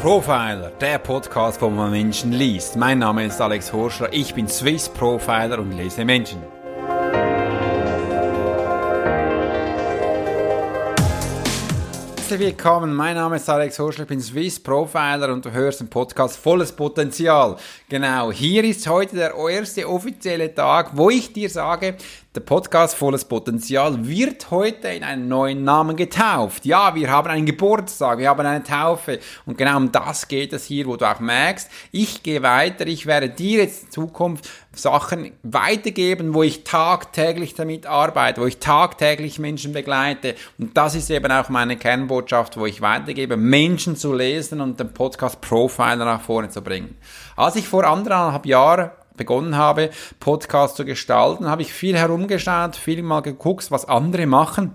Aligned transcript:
Profiler, 0.00 0.72
der 0.80 0.98
Podcast, 0.98 1.60
wo 1.60 1.68
man 1.68 1.90
Menschen 1.90 2.32
liest. 2.32 2.74
Mein 2.74 3.00
Name 3.00 3.26
ist 3.26 3.38
Alex 3.38 3.70
Horschler, 3.70 4.10
ich 4.14 4.32
bin 4.32 4.48
Swiss 4.48 4.88
Profiler 4.88 5.58
und 5.58 5.72
lese 5.72 6.06
Menschen. 6.06 6.40
Herzlich 12.16 12.40
willkommen, 12.40 12.94
mein 12.94 13.16
Name 13.16 13.36
ist 13.36 13.50
Alex 13.50 13.78
Horschler, 13.78 14.04
ich 14.04 14.08
bin 14.08 14.22
Swiss 14.22 14.58
Profiler 14.58 15.34
und 15.34 15.44
du 15.44 15.50
hörst 15.50 15.80
den 15.80 15.90
Podcast 15.90 16.38
Volles 16.38 16.72
Potenzial. 16.72 17.56
Genau, 17.90 18.32
hier 18.32 18.64
ist 18.64 18.88
heute 18.88 19.16
der 19.16 19.34
erste 19.34 19.86
offizielle 19.86 20.54
Tag, 20.54 20.92
wo 20.94 21.10
ich 21.10 21.34
dir 21.34 21.50
sage, 21.50 21.96
der 22.36 22.42
Podcast 22.42 22.94
Volles 22.94 23.24
Potenzial 23.24 24.06
wird 24.06 24.52
heute 24.52 24.86
in 24.86 25.02
einen 25.02 25.26
neuen 25.26 25.64
Namen 25.64 25.96
getauft. 25.96 26.64
Ja, 26.64 26.94
wir 26.94 27.10
haben 27.10 27.26
einen 27.26 27.44
Geburtstag, 27.44 28.18
wir 28.18 28.28
haben 28.28 28.46
eine 28.46 28.62
Taufe. 28.62 29.18
Und 29.46 29.58
genau 29.58 29.76
um 29.76 29.90
das 29.90 30.28
geht 30.28 30.52
es 30.52 30.64
hier, 30.64 30.86
wo 30.86 30.94
du 30.94 31.10
auch 31.10 31.18
merkst, 31.18 31.68
ich 31.90 32.22
gehe 32.22 32.40
weiter, 32.44 32.86
ich 32.86 33.06
werde 33.06 33.30
dir 33.30 33.62
jetzt 33.62 33.86
in 33.86 33.90
Zukunft 33.90 34.48
Sachen 34.72 35.32
weitergeben, 35.42 36.32
wo 36.32 36.44
ich 36.44 36.62
tagtäglich 36.62 37.54
damit 37.54 37.86
arbeite, 37.86 38.40
wo 38.40 38.46
ich 38.46 38.58
tagtäglich 38.58 39.40
Menschen 39.40 39.72
begleite. 39.72 40.36
Und 40.56 40.76
das 40.76 40.94
ist 40.94 41.10
eben 41.10 41.32
auch 41.32 41.48
meine 41.48 41.76
Kernbotschaft, 41.76 42.56
wo 42.56 42.64
ich 42.64 42.80
weitergebe, 42.80 43.36
Menschen 43.36 43.96
zu 43.96 44.14
lesen 44.14 44.60
und 44.60 44.78
den 44.78 44.94
Podcast 44.94 45.40
Profiler 45.40 46.04
nach 46.04 46.20
vorne 46.20 46.48
zu 46.48 46.62
bringen. 46.62 46.96
Als 47.34 47.56
ich 47.56 47.66
vor 47.66 47.82
anderthalb 47.82 48.46
Jahren 48.46 48.92
begonnen 49.20 49.56
habe, 49.56 49.90
Podcast 50.18 50.76
zu 50.76 50.84
gestalten, 50.84 51.46
habe 51.46 51.62
ich 51.62 51.72
viel 51.72 51.96
herumgeschaut, 51.96 52.74
viel 52.74 53.02
mal 53.02 53.20
geguckt, 53.20 53.70
was 53.70 53.84
andere 53.84 54.26
machen. 54.26 54.74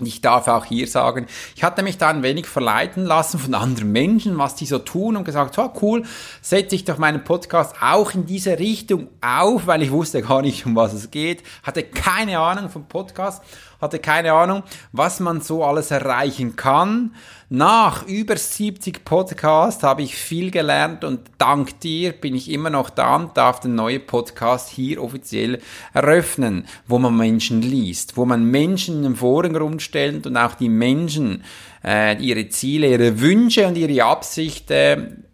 Ich 0.00 0.20
darf 0.20 0.46
auch 0.48 0.66
hier 0.66 0.86
sagen, 0.86 1.26
ich 1.54 1.62
hatte 1.62 1.82
mich 1.82 1.96
da 1.96 2.08
ein 2.08 2.22
wenig 2.22 2.46
verleiten 2.46 3.04
lassen 3.06 3.38
von 3.38 3.54
anderen 3.54 3.92
Menschen, 3.92 4.36
was 4.36 4.54
die 4.54 4.66
so 4.66 4.78
tun 4.78 5.16
und 5.16 5.24
gesagt, 5.24 5.54
so 5.54 5.72
cool, 5.80 6.02
setze 6.42 6.74
ich 6.74 6.84
doch 6.84 6.98
meinen 6.98 7.24
Podcast 7.24 7.76
auch 7.80 8.12
in 8.12 8.26
diese 8.26 8.58
Richtung 8.58 9.08
auf, 9.22 9.66
weil 9.66 9.82
ich 9.82 9.90
wusste 9.90 10.20
gar 10.20 10.42
nicht, 10.42 10.66
um 10.66 10.76
was 10.76 10.92
es 10.92 11.10
geht, 11.10 11.42
hatte 11.62 11.82
keine 11.82 12.38
Ahnung 12.38 12.68
vom 12.68 12.86
Podcast 12.86 13.42
hatte 13.80 13.98
keine 13.98 14.32
Ahnung, 14.32 14.62
was 14.92 15.20
man 15.20 15.40
so 15.40 15.64
alles 15.64 15.90
erreichen 15.90 16.56
kann. 16.56 17.14
Nach 17.48 18.06
über 18.06 18.36
70 18.36 19.04
Podcasts 19.04 19.84
habe 19.84 20.02
ich 20.02 20.16
viel 20.16 20.50
gelernt 20.50 21.04
und 21.04 21.20
dank 21.38 21.78
dir 21.80 22.12
bin 22.12 22.34
ich 22.34 22.50
immer 22.50 22.70
noch 22.70 22.90
da 22.90 23.16
und 23.16 23.36
darf 23.36 23.60
den 23.60 23.76
neuen 23.76 24.04
Podcast 24.04 24.68
hier 24.68 25.00
offiziell 25.02 25.60
eröffnen, 25.94 26.66
wo 26.88 26.98
man 26.98 27.16
Menschen 27.16 27.62
liest, 27.62 28.16
wo 28.16 28.24
man 28.24 28.50
Menschen 28.50 28.96
in 28.96 29.02
den 29.02 29.16
Vordergrund 29.16 29.80
stellt 29.80 30.26
und 30.26 30.36
auch 30.36 30.54
die 30.54 30.68
Menschen 30.68 31.44
äh, 31.84 32.20
ihre 32.20 32.48
Ziele, 32.48 32.88
ihre 32.88 33.20
Wünsche 33.20 33.66
und 33.68 33.76
ihre 33.76 34.04
Absichten 34.04 35.25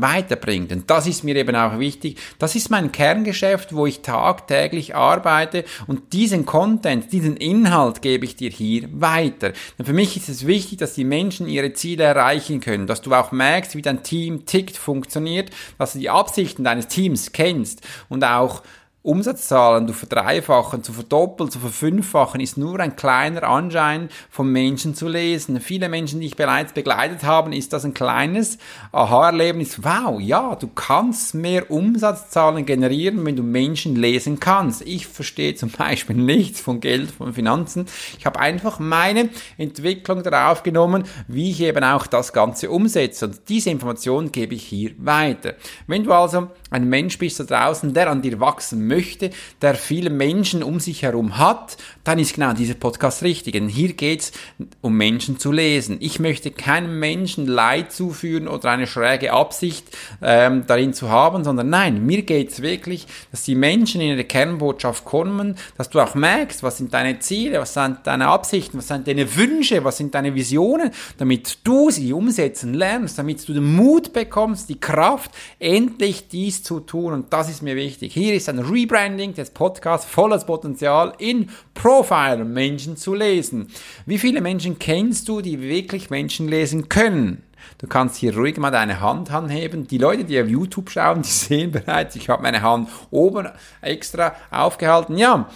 weiterbringt. 0.00 0.72
Und 0.72 0.90
das 0.90 1.06
ist 1.06 1.24
mir 1.24 1.36
eben 1.36 1.54
auch 1.56 1.78
wichtig. 1.78 2.18
Das 2.38 2.54
ist 2.54 2.70
mein 2.70 2.92
Kerngeschäft, 2.92 3.74
wo 3.74 3.86
ich 3.86 4.00
tagtäglich 4.00 4.94
arbeite 4.94 5.64
und 5.86 6.12
diesen 6.12 6.46
Content, 6.46 7.12
diesen 7.12 7.36
Inhalt 7.36 8.02
gebe 8.02 8.24
ich 8.24 8.36
dir 8.36 8.50
hier 8.50 8.88
weiter. 8.92 9.52
Denn 9.78 9.86
für 9.86 9.92
mich 9.92 10.16
ist 10.16 10.28
es 10.28 10.46
wichtig, 10.46 10.78
dass 10.78 10.94
die 10.94 11.04
Menschen 11.04 11.48
ihre 11.48 11.72
Ziele 11.72 12.04
erreichen 12.04 12.60
können, 12.60 12.86
dass 12.86 13.02
du 13.02 13.14
auch 13.14 13.32
merkst, 13.32 13.74
wie 13.74 13.82
dein 13.82 14.02
Team 14.02 14.46
tickt, 14.46 14.76
funktioniert, 14.76 15.50
dass 15.78 15.92
du 15.92 15.98
die 15.98 16.10
Absichten 16.10 16.64
deines 16.64 16.88
Teams 16.88 17.32
kennst 17.32 17.86
und 18.08 18.24
auch 18.24 18.62
Umsatzzahlen 19.08 19.88
zu 19.88 19.94
verdreifachen, 19.94 20.82
zu 20.82 20.92
verdoppeln, 20.92 21.50
zu 21.50 21.58
verfünffachen, 21.58 22.42
ist 22.42 22.58
nur 22.58 22.78
ein 22.78 22.94
kleiner 22.94 23.42
Anschein 23.44 24.10
von 24.28 24.52
Menschen 24.52 24.94
zu 24.94 25.08
lesen. 25.08 25.62
Viele 25.62 25.88
Menschen, 25.88 26.20
die 26.20 26.26
ich 26.26 26.36
bereits 26.36 26.74
begleitet 26.74 27.22
habe, 27.22 27.56
ist 27.56 27.72
das 27.72 27.86
ein 27.86 27.94
kleines 27.94 28.58
Aha-Erlebnis. 28.92 29.82
Wow, 29.82 30.20
ja, 30.20 30.54
du 30.56 30.68
kannst 30.68 31.34
mehr 31.34 31.70
Umsatzzahlen 31.70 32.66
generieren, 32.66 33.24
wenn 33.24 33.34
du 33.34 33.42
Menschen 33.42 33.96
lesen 33.96 34.40
kannst. 34.40 34.82
Ich 34.82 35.06
verstehe 35.06 35.54
zum 35.54 35.70
Beispiel 35.70 36.16
nichts 36.16 36.60
von 36.60 36.80
Geld, 36.80 37.10
von 37.10 37.32
Finanzen. 37.32 37.86
Ich 38.18 38.26
habe 38.26 38.38
einfach 38.38 38.78
meine 38.78 39.30
Entwicklung 39.56 40.22
darauf 40.22 40.62
genommen, 40.62 41.04
wie 41.28 41.50
ich 41.50 41.62
eben 41.62 41.82
auch 41.82 42.06
das 42.06 42.34
Ganze 42.34 42.70
umsetze. 42.70 43.24
Und 43.24 43.40
diese 43.48 43.70
Information 43.70 44.32
gebe 44.32 44.54
ich 44.54 44.64
hier 44.64 44.90
weiter. 44.98 45.54
Wenn 45.86 46.04
du 46.04 46.12
also 46.12 46.48
ein 46.70 46.88
Mensch 46.88 47.18
bist 47.18 47.40
da 47.40 47.44
draußen, 47.44 47.94
der 47.94 48.10
an 48.10 48.22
dir 48.22 48.40
wachsen 48.40 48.86
möchte, 48.86 49.30
der 49.62 49.74
viele 49.74 50.10
Menschen 50.10 50.62
um 50.62 50.80
sich 50.80 51.02
herum 51.02 51.38
hat, 51.38 51.76
dann 52.04 52.18
ist 52.18 52.34
genau 52.34 52.52
dieser 52.52 52.74
Podcast 52.74 53.22
richtig. 53.22 53.54
Denn 53.54 53.68
hier 53.68 53.94
geht's 53.94 54.32
um 54.80 54.96
Menschen 54.96 55.38
zu 55.38 55.52
lesen. 55.52 55.96
Ich 56.00 56.20
möchte 56.20 56.50
keinem 56.50 56.98
Menschen 56.98 57.46
Leid 57.46 57.92
zuführen 57.92 58.48
oder 58.48 58.70
eine 58.70 58.86
schräge 58.86 59.32
Absicht 59.32 59.86
ähm, 60.22 60.64
darin 60.66 60.92
zu 60.92 61.08
haben, 61.08 61.44
sondern 61.44 61.70
nein, 61.70 62.04
mir 62.04 62.22
geht's 62.22 62.62
wirklich, 62.62 63.06
dass 63.30 63.42
die 63.42 63.54
Menschen 63.54 64.00
in 64.00 64.08
ihre 64.08 64.24
Kernbotschaft 64.24 65.04
kommen, 65.04 65.56
dass 65.76 65.90
du 65.90 66.00
auch 66.00 66.14
merkst, 66.14 66.62
was 66.62 66.78
sind 66.78 66.92
deine 66.92 67.18
Ziele, 67.18 67.60
was 67.60 67.74
sind 67.74 67.98
deine 68.04 68.28
Absichten, 68.28 68.78
was 68.78 68.88
sind 68.88 69.06
deine 69.06 69.36
Wünsche, 69.36 69.84
was 69.84 69.96
sind 69.96 70.14
deine 70.14 70.34
Visionen, 70.34 70.90
damit 71.16 71.58
du 71.64 71.90
sie 71.90 72.12
umsetzen 72.12 72.74
lernst, 72.74 73.18
damit 73.18 73.48
du 73.48 73.52
den 73.52 73.74
Mut 73.76 74.12
bekommst, 74.12 74.68
die 74.68 74.80
Kraft, 74.80 75.30
endlich 75.58 76.28
dies 76.28 76.57
zu 76.62 76.80
tun 76.80 77.12
und 77.12 77.32
das 77.32 77.48
ist 77.48 77.62
mir 77.62 77.76
wichtig. 77.76 78.12
Hier 78.12 78.34
ist 78.34 78.48
ein 78.48 78.58
Rebranding 78.58 79.34
des 79.34 79.50
Podcasts 79.50 80.06
volles 80.08 80.44
Potenzial 80.44 81.12
in 81.18 81.50
Profiler 81.74 82.44
Menschen 82.44 82.96
zu 82.96 83.14
lesen. 83.14 83.68
Wie 84.06 84.18
viele 84.18 84.40
Menschen 84.40 84.78
kennst 84.78 85.28
du, 85.28 85.40
die 85.40 85.60
wirklich 85.60 86.10
Menschen 86.10 86.48
lesen 86.48 86.88
können? 86.88 87.42
Du 87.78 87.86
kannst 87.86 88.16
hier 88.16 88.36
ruhig 88.36 88.56
mal 88.56 88.70
deine 88.70 89.00
Hand 89.00 89.30
anheben. 89.30 89.86
Die 89.86 89.98
Leute, 89.98 90.24
die 90.24 90.40
auf 90.40 90.48
YouTube 90.48 90.90
schauen, 90.90 91.22
die 91.22 91.28
sehen 91.30 91.70
bereits, 91.70 92.16
ich 92.16 92.28
habe 92.28 92.42
meine 92.42 92.62
Hand 92.62 92.88
oben 93.10 93.48
extra 93.80 94.34
aufgehalten. 94.50 95.16
Ja, 95.16 95.48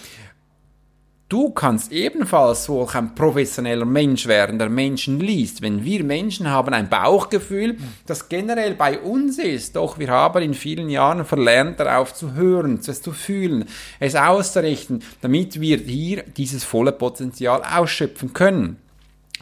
Du 1.32 1.48
kannst 1.48 1.92
ebenfalls 1.92 2.64
solch 2.64 2.94
ein 2.94 3.14
professioneller 3.14 3.86
Mensch 3.86 4.26
werden, 4.26 4.58
der 4.58 4.68
Menschen 4.68 5.18
liest. 5.18 5.62
Wenn 5.62 5.82
wir 5.82 6.04
Menschen 6.04 6.50
haben 6.50 6.74
ein 6.74 6.90
Bauchgefühl, 6.90 7.78
das 8.04 8.28
generell 8.28 8.74
bei 8.74 9.00
uns 9.00 9.38
ist, 9.38 9.76
doch 9.76 9.98
wir 9.98 10.08
haben 10.08 10.42
in 10.42 10.52
vielen 10.52 10.90
Jahren 10.90 11.24
verlernt, 11.24 11.80
darauf 11.80 12.12
zu 12.12 12.34
hören, 12.34 12.80
es 12.86 13.00
zu 13.00 13.12
fühlen, 13.12 13.64
es 13.98 14.14
auszurichten, 14.14 15.02
damit 15.22 15.58
wir 15.58 15.78
hier 15.78 16.22
dieses 16.22 16.64
volle 16.64 16.92
Potenzial 16.92 17.62
ausschöpfen 17.62 18.34
können 18.34 18.81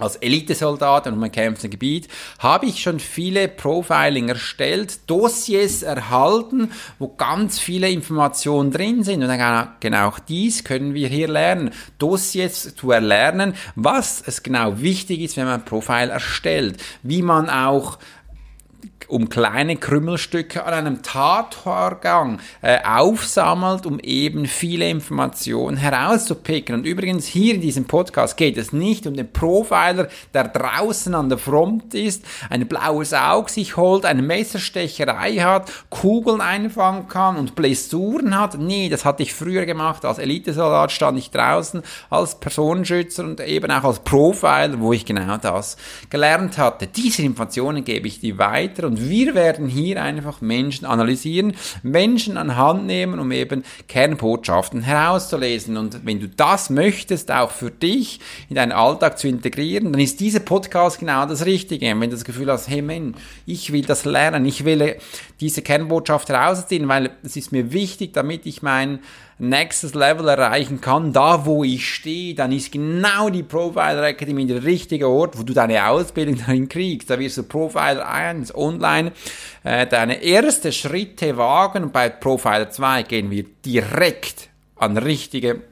als 0.00 0.16
Elitesoldat 0.16 1.06
und 1.06 1.18
mein 1.18 1.32
kämpfenden 1.32 1.70
Gebiet 1.70 2.08
habe 2.38 2.66
ich 2.66 2.82
schon 2.82 3.00
viele 3.00 3.48
Profiling 3.48 4.28
erstellt, 4.28 5.08
Dossiers 5.08 5.82
erhalten, 5.82 6.70
wo 6.98 7.08
ganz 7.08 7.58
viele 7.58 7.90
Informationen 7.90 8.70
drin 8.70 9.02
sind. 9.04 9.22
Und 9.22 9.30
genau, 9.30 9.64
genau 9.80 10.12
dies 10.28 10.64
können 10.64 10.94
wir 10.94 11.08
hier 11.08 11.28
lernen. 11.28 11.70
Dossiers 11.98 12.74
zu 12.74 12.90
erlernen, 12.90 13.54
was 13.74 14.22
es 14.26 14.42
genau 14.42 14.80
wichtig 14.80 15.20
ist, 15.20 15.36
wenn 15.36 15.44
man 15.44 15.60
ein 15.60 15.64
Profil 15.64 16.10
erstellt, 16.10 16.82
wie 17.02 17.22
man 17.22 17.50
auch 17.50 17.98
um 19.10 19.28
kleine 19.28 19.76
Krümmelstücke 19.76 20.64
an 20.64 20.72
einem 20.72 21.02
Tatvorgang 21.02 22.38
äh, 22.62 22.78
aufsammelt, 22.84 23.86
um 23.86 23.98
eben 24.00 24.46
viele 24.46 24.88
Informationen 24.88 25.76
herauszupicken. 25.76 26.76
Und 26.76 26.86
übrigens 26.86 27.26
hier 27.26 27.54
in 27.54 27.60
diesem 27.60 27.86
Podcast 27.86 28.36
geht 28.36 28.56
es 28.56 28.72
nicht 28.72 29.06
um 29.06 29.14
den 29.14 29.32
Profiler, 29.32 30.08
der 30.32 30.48
draußen 30.48 31.14
an 31.14 31.28
der 31.28 31.38
Front 31.38 31.94
ist, 31.94 32.24
ein 32.48 32.66
blaues 32.66 33.12
Auge 33.12 33.50
sich 33.50 33.76
holt, 33.76 34.04
eine 34.04 34.22
Messerstecherei 34.22 35.36
hat, 35.36 35.70
Kugeln 35.90 36.40
einfangen 36.40 37.08
kann 37.08 37.36
und 37.36 37.54
Blessuren 37.54 38.38
hat. 38.38 38.58
Nee, 38.58 38.88
das 38.88 39.04
hatte 39.04 39.22
ich 39.22 39.34
früher 39.34 39.66
gemacht. 39.66 40.04
Als 40.04 40.18
Elitesoldat 40.18 40.92
stand 40.92 41.18
ich 41.18 41.30
draußen 41.30 41.82
als 42.10 42.38
Personenschützer 42.38 43.24
und 43.24 43.40
eben 43.40 43.70
auch 43.70 43.84
als 43.84 44.00
Profiler, 44.00 44.78
wo 44.78 44.92
ich 44.92 45.04
genau 45.04 45.36
das 45.36 45.76
gelernt 46.10 46.58
hatte. 46.58 46.86
Diese 46.86 47.22
Informationen 47.22 47.84
gebe 47.84 48.06
ich 48.06 48.20
dir 48.20 48.38
weiter 48.38 48.86
und 48.86 48.99
wir 49.08 49.34
werden 49.34 49.68
hier 49.68 50.02
einfach 50.02 50.40
Menschen 50.40 50.84
analysieren, 50.84 51.54
Menschen 51.82 52.36
an 52.36 52.56
Hand 52.56 52.86
nehmen, 52.86 53.18
um 53.18 53.32
eben 53.32 53.64
Kernbotschaften 53.88 54.82
herauszulesen. 54.82 55.76
Und 55.76 56.04
wenn 56.04 56.20
du 56.20 56.28
das 56.28 56.70
möchtest, 56.70 57.30
auch 57.30 57.50
für 57.50 57.70
dich 57.70 58.20
in 58.48 58.56
deinen 58.56 58.72
Alltag 58.72 59.18
zu 59.18 59.28
integrieren, 59.28 59.92
dann 59.92 60.00
ist 60.00 60.20
dieser 60.20 60.40
Podcast 60.40 60.98
genau 60.98 61.26
das 61.26 61.46
Richtige. 61.46 61.86
wenn 61.86 62.00
du 62.00 62.16
das 62.16 62.24
Gefühl 62.24 62.50
hast, 62.50 62.68
hey 62.68 62.82
Mann, 62.82 63.14
ich 63.46 63.72
will 63.72 63.82
das 63.82 64.04
lernen, 64.04 64.44
ich 64.44 64.64
will 64.64 64.96
diese 65.40 65.62
Kernbotschaft 65.62 66.28
herausziehen, 66.28 66.88
weil 66.88 67.10
es 67.22 67.36
ist 67.36 67.52
mir 67.52 67.72
wichtig, 67.72 68.12
damit 68.12 68.46
ich 68.46 68.62
mein 68.62 69.00
nächstes 69.40 69.94
Level 69.94 70.28
erreichen 70.28 70.80
kann, 70.80 71.12
da 71.12 71.46
wo 71.46 71.64
ich 71.64 71.88
stehe, 71.88 72.34
dann 72.34 72.52
ist 72.52 72.72
genau 72.72 73.30
die 73.30 73.42
Profiler 73.42 74.02
Academy 74.02 74.46
der 74.46 74.64
richtige 74.64 75.08
Ort, 75.08 75.38
wo 75.38 75.42
du 75.42 75.52
deine 75.52 75.88
Ausbildung 75.88 76.38
darin 76.38 76.68
kriegst. 76.68 77.10
Da 77.10 77.18
wirst 77.18 77.38
du 77.38 77.42
Profiler 77.42 78.06
1 78.06 78.54
online 78.54 79.12
äh, 79.64 79.86
deine 79.86 80.22
erste 80.22 80.72
Schritte 80.72 81.36
wagen 81.36 81.84
und 81.84 81.92
bei 81.92 82.08
Profiler 82.08 82.70
2 82.70 83.02
gehen 83.04 83.30
wir 83.30 83.44
direkt 83.64 84.48
an 84.76 84.96
richtige 84.96 85.62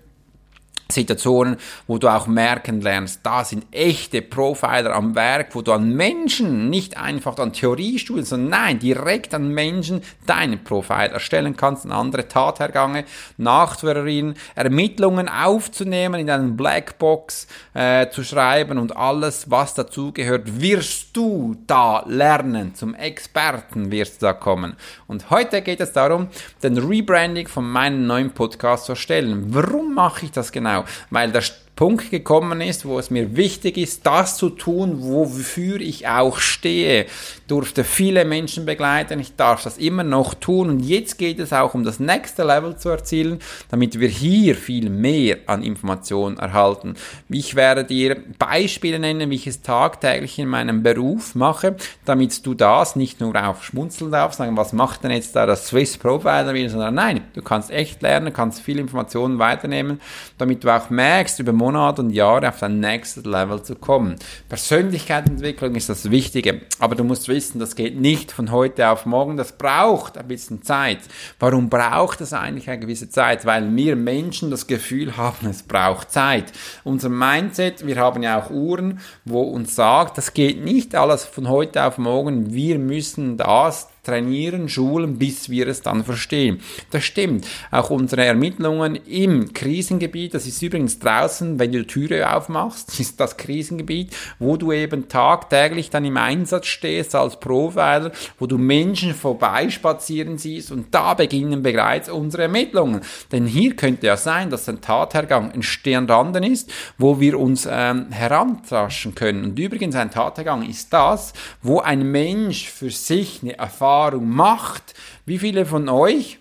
Situationen, 0.90 1.58
wo 1.87 1.99
du 1.99 2.08
auch 2.08 2.26
merken 2.26 2.81
lernst, 2.81 3.20
da 3.23 3.44
sind 3.44 3.67
echte 3.73 4.23
Profiler 4.23 4.94
am 4.94 5.14
Werk, 5.14 5.55
wo 5.55 5.61
du 5.61 5.73
an 5.73 5.94
Menschen, 5.94 6.70
nicht 6.70 6.96
einfach 6.96 7.37
an 7.38 7.52
Theoriestudien, 7.52 8.25
sondern 8.25 8.50
nein, 8.50 8.79
direkt 8.79 9.35
an 9.35 9.49
Menschen 9.49 10.02
deinen 10.26 10.64
Profil 10.64 11.11
erstellen 11.12 11.56
kannst, 11.56 11.85
an 11.85 11.93
andere 11.93 12.26
Tathergange 12.26 13.05
nachzuerinnern, 13.37 14.35
Ermittlungen 14.55 15.29
aufzunehmen, 15.29 16.20
in 16.20 16.31
einen 16.31 16.56
Blackbox 16.56 17.46
äh, 17.75 18.08
zu 18.08 18.25
schreiben 18.25 18.79
und 18.79 18.96
alles, 18.96 19.50
was 19.50 19.75
dazugehört, 19.75 20.61
wirst 20.61 21.14
du 21.14 21.56
da 21.67 22.02
lernen. 22.06 22.75
Zum 22.75 22.94
Experten 22.94 23.91
wirst 23.91 24.23
du 24.23 24.26
da 24.26 24.32
kommen. 24.32 24.75
Und 25.06 25.29
heute 25.29 25.61
geht 25.61 25.81
es 25.81 25.93
darum, 25.93 26.29
den 26.62 26.79
Rebranding 26.79 27.46
von 27.46 27.69
meinem 27.70 28.06
neuen 28.06 28.31
Podcast 28.31 28.87
zu 28.87 28.93
erstellen. 28.93 29.46
Warum 29.49 29.94
mache 29.94 30.25
ich 30.25 30.32
das 30.32 30.50
genau? 30.50 30.77
Weil 31.10 31.32
der 31.32 31.42
Punkt 31.78 32.10
gekommen 32.10 32.60
ist, 32.60 32.86
wo 32.86 32.98
es 32.98 33.08
mir 33.08 33.36
wichtig 33.36 33.76
ist, 33.76 34.04
das 34.04 34.36
zu 34.36 34.50
tun, 34.50 34.96
wofür 34.98 35.80
ich 35.80 36.08
auch 36.08 36.38
stehe. 36.38 37.06
Durfte 37.46 37.84
viele 37.84 38.25
Menschen 38.25 38.66
begleiten, 38.66 39.20
ich 39.20 39.36
darf 39.36 39.62
das 39.62 39.78
immer 39.78 40.02
noch 40.02 40.34
tun 40.34 40.70
und 40.70 40.80
jetzt 40.80 41.19
geht 41.19 41.38
es 41.38 41.52
auch 41.52 41.75
um 41.75 41.84
das 41.84 42.00
nächste 42.00 42.42
Level 42.42 42.76
zu 42.76 42.88
erzielen, 42.88 43.38
damit 43.70 44.00
wir 44.00 44.08
hier 44.08 44.56
viel 44.56 44.90
mehr 44.90 45.36
an 45.46 45.62
Informationen 45.62 46.36
erhalten. 46.36 46.94
Ich 47.28 47.54
werde 47.54 47.84
dir 47.84 48.24
Beispiele 48.40 48.98
nennen, 48.98 49.31
wie 49.31 49.36
ich 49.36 49.46
es 49.46 49.62
tagtäglich 49.62 50.36
in 50.40 50.48
meinem 50.48 50.82
Beruf 50.82 51.36
mache, 51.36 51.76
damit 52.04 52.44
du 52.44 52.54
das 52.54 52.96
nicht 52.96 53.20
nur 53.20 53.36
auf 53.36 53.62
schmunzeln 53.62 54.10
darfst, 54.10 54.38
sagen, 54.38 54.56
was 54.56 54.72
macht 54.72 55.04
denn 55.04 55.12
jetzt 55.12 55.36
da 55.36 55.46
das 55.46 55.69
Swiss 55.69 55.96
Profiler 55.96 56.54
wieder, 56.54 56.70
sondern 56.70 56.96
nein, 56.96 57.20
du 57.34 57.42
kannst 57.42 57.70
echt 57.70 58.02
lernen, 58.02 58.32
kannst 58.32 58.62
viele 58.62 58.81
Informationen 58.81 59.38
weiternehmen, 59.38 60.00
damit 60.38 60.64
du 60.64 60.70
auch 60.70 60.90
merkst, 60.90 61.38
über 61.38 61.52
und 61.76 62.11
Jahre 62.11 62.49
auf 62.49 62.59
dein 62.61 62.81
nächstes 62.81 63.25
Level 63.25 63.62
zu 63.62 63.75
kommen. 63.75 64.17
Persönlichkeitsentwicklung 64.49 65.75
ist 65.75 65.88
das 65.88 66.11
Wichtige, 66.11 66.62
aber 66.79 66.94
du 66.94 67.05
musst 67.05 67.29
wissen, 67.29 67.59
das 67.59 67.76
geht 67.76 68.00
nicht 68.00 68.32
von 68.32 68.50
heute 68.50 68.88
auf 68.88 69.06
morgen, 69.06 69.37
das 69.37 69.53
braucht 69.53 70.19
ein 70.19 70.29
bisschen 70.29 70.62
Zeit. 70.62 70.99
Warum 71.38 71.69
braucht 71.69 72.20
es 72.20 72.32
eigentlich 72.32 72.69
eine 72.69 72.81
gewisse 72.81 73.11
Zeit? 73.11 73.44
Weil 73.44 73.75
wir 73.75 73.97
Menschen 73.97 74.50
das 74.50 74.67
Gefühl 74.67 75.17
haben, 75.17 75.49
es 75.49 75.62
braucht 75.62 76.11
Zeit. 76.11 76.53
Unser 76.85 77.09
Mindset, 77.09 77.87
wir 77.87 77.97
haben 77.97 78.23
ja 78.23 78.41
auch 78.41 78.50
Uhren, 78.50 79.00
wo 79.25 79.43
uns 79.43 79.75
sagt, 79.75 80.19
das 80.19 80.35
geht 80.35 80.65
nicht 80.65 80.94
alles 80.94 81.25
von 81.25 81.49
heute 81.49 81.85
auf 81.85 81.99
morgen, 81.99 82.53
wir 82.53 82.79
müssen 82.79 83.37
das 83.37 83.88
trainieren, 84.02 84.68
schulen, 84.68 85.18
bis 85.18 85.50
wir 85.50 85.68
es 85.68 85.82
dann 85.82 86.04
verstehen. 86.04 86.60
Das 86.90 87.04
stimmt. 87.04 87.46
Auch 87.70 87.90
unsere 87.90 88.24
Ermittlungen 88.24 88.96
im 88.96 89.52
Krisengebiet, 89.52 90.34
das 90.34 90.46
ist 90.46 90.62
übrigens 90.62 90.98
draußen, 90.98 91.58
wenn 91.58 91.72
du 91.72 91.80
die 91.80 91.86
Türe 91.86 92.34
aufmachst, 92.34 92.98
ist 93.00 93.20
das 93.20 93.36
Krisengebiet, 93.36 94.14
wo 94.38 94.56
du 94.56 94.72
eben 94.72 95.08
tagtäglich 95.08 95.90
dann 95.90 96.04
im 96.04 96.16
Einsatz 96.16 96.66
stehst 96.66 97.14
als 97.14 97.38
Profiler, 97.38 98.12
wo 98.38 98.46
du 98.46 98.56
Menschen 98.56 99.14
vorbeispazieren 99.14 100.38
siehst 100.38 100.72
und 100.72 100.94
da 100.94 101.14
beginnen 101.14 101.62
bereits 101.62 102.08
unsere 102.08 102.44
Ermittlungen. 102.44 103.02
Denn 103.32 103.46
hier 103.46 103.76
könnte 103.76 104.06
ja 104.06 104.16
sein, 104.16 104.50
dass 104.50 104.68
ein 104.68 104.80
Tathergang 104.80 105.50
entstanden 105.50 106.42
ist, 106.44 106.70
wo 106.96 107.20
wir 107.20 107.38
uns 107.38 107.68
ähm, 107.70 108.10
herantaschen 108.10 109.14
können. 109.14 109.44
Und 109.44 109.58
übrigens 109.58 109.96
ein 109.96 110.10
Tathergang 110.10 110.68
ist 110.68 110.92
das, 110.92 111.32
wo 111.62 111.80
ein 111.80 112.10
Mensch 112.10 112.68
für 112.68 112.90
sich 112.90 113.40
eine 113.42 113.58
Erfahrung 113.58 113.97
Erfahrung 113.98 114.30
macht, 114.30 114.94
wie 115.26 115.38
viele 115.38 115.66
von 115.66 115.88
euch 115.88 116.38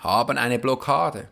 haben 0.00 0.36
eine 0.36 0.58
Blockade? 0.58 1.28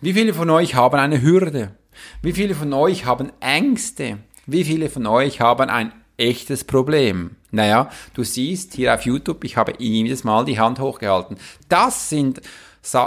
Wie 0.00 0.12
viele 0.12 0.34
von 0.34 0.50
euch 0.50 0.74
haben 0.74 0.98
eine 0.98 1.22
Hürde? 1.22 1.76
Wie 2.22 2.32
viele 2.32 2.56
von 2.56 2.72
euch 2.72 3.04
haben 3.04 3.30
Ängste? 3.38 4.18
Wie 4.46 4.64
viele 4.64 4.90
von 4.90 5.06
euch 5.06 5.40
haben 5.40 5.70
ein 5.70 5.92
echtes 6.16 6.64
Problem? 6.64 7.36
Naja, 7.52 7.88
du 8.14 8.24
siehst 8.24 8.74
hier 8.74 8.92
auf 8.92 9.02
YouTube, 9.02 9.44
ich 9.44 9.56
habe 9.56 9.74
jedes 9.78 10.24
Mal 10.24 10.44
die 10.44 10.58
Hand 10.58 10.80
hochgehalten. 10.80 11.38
Das 11.68 12.10
sind 12.10 12.40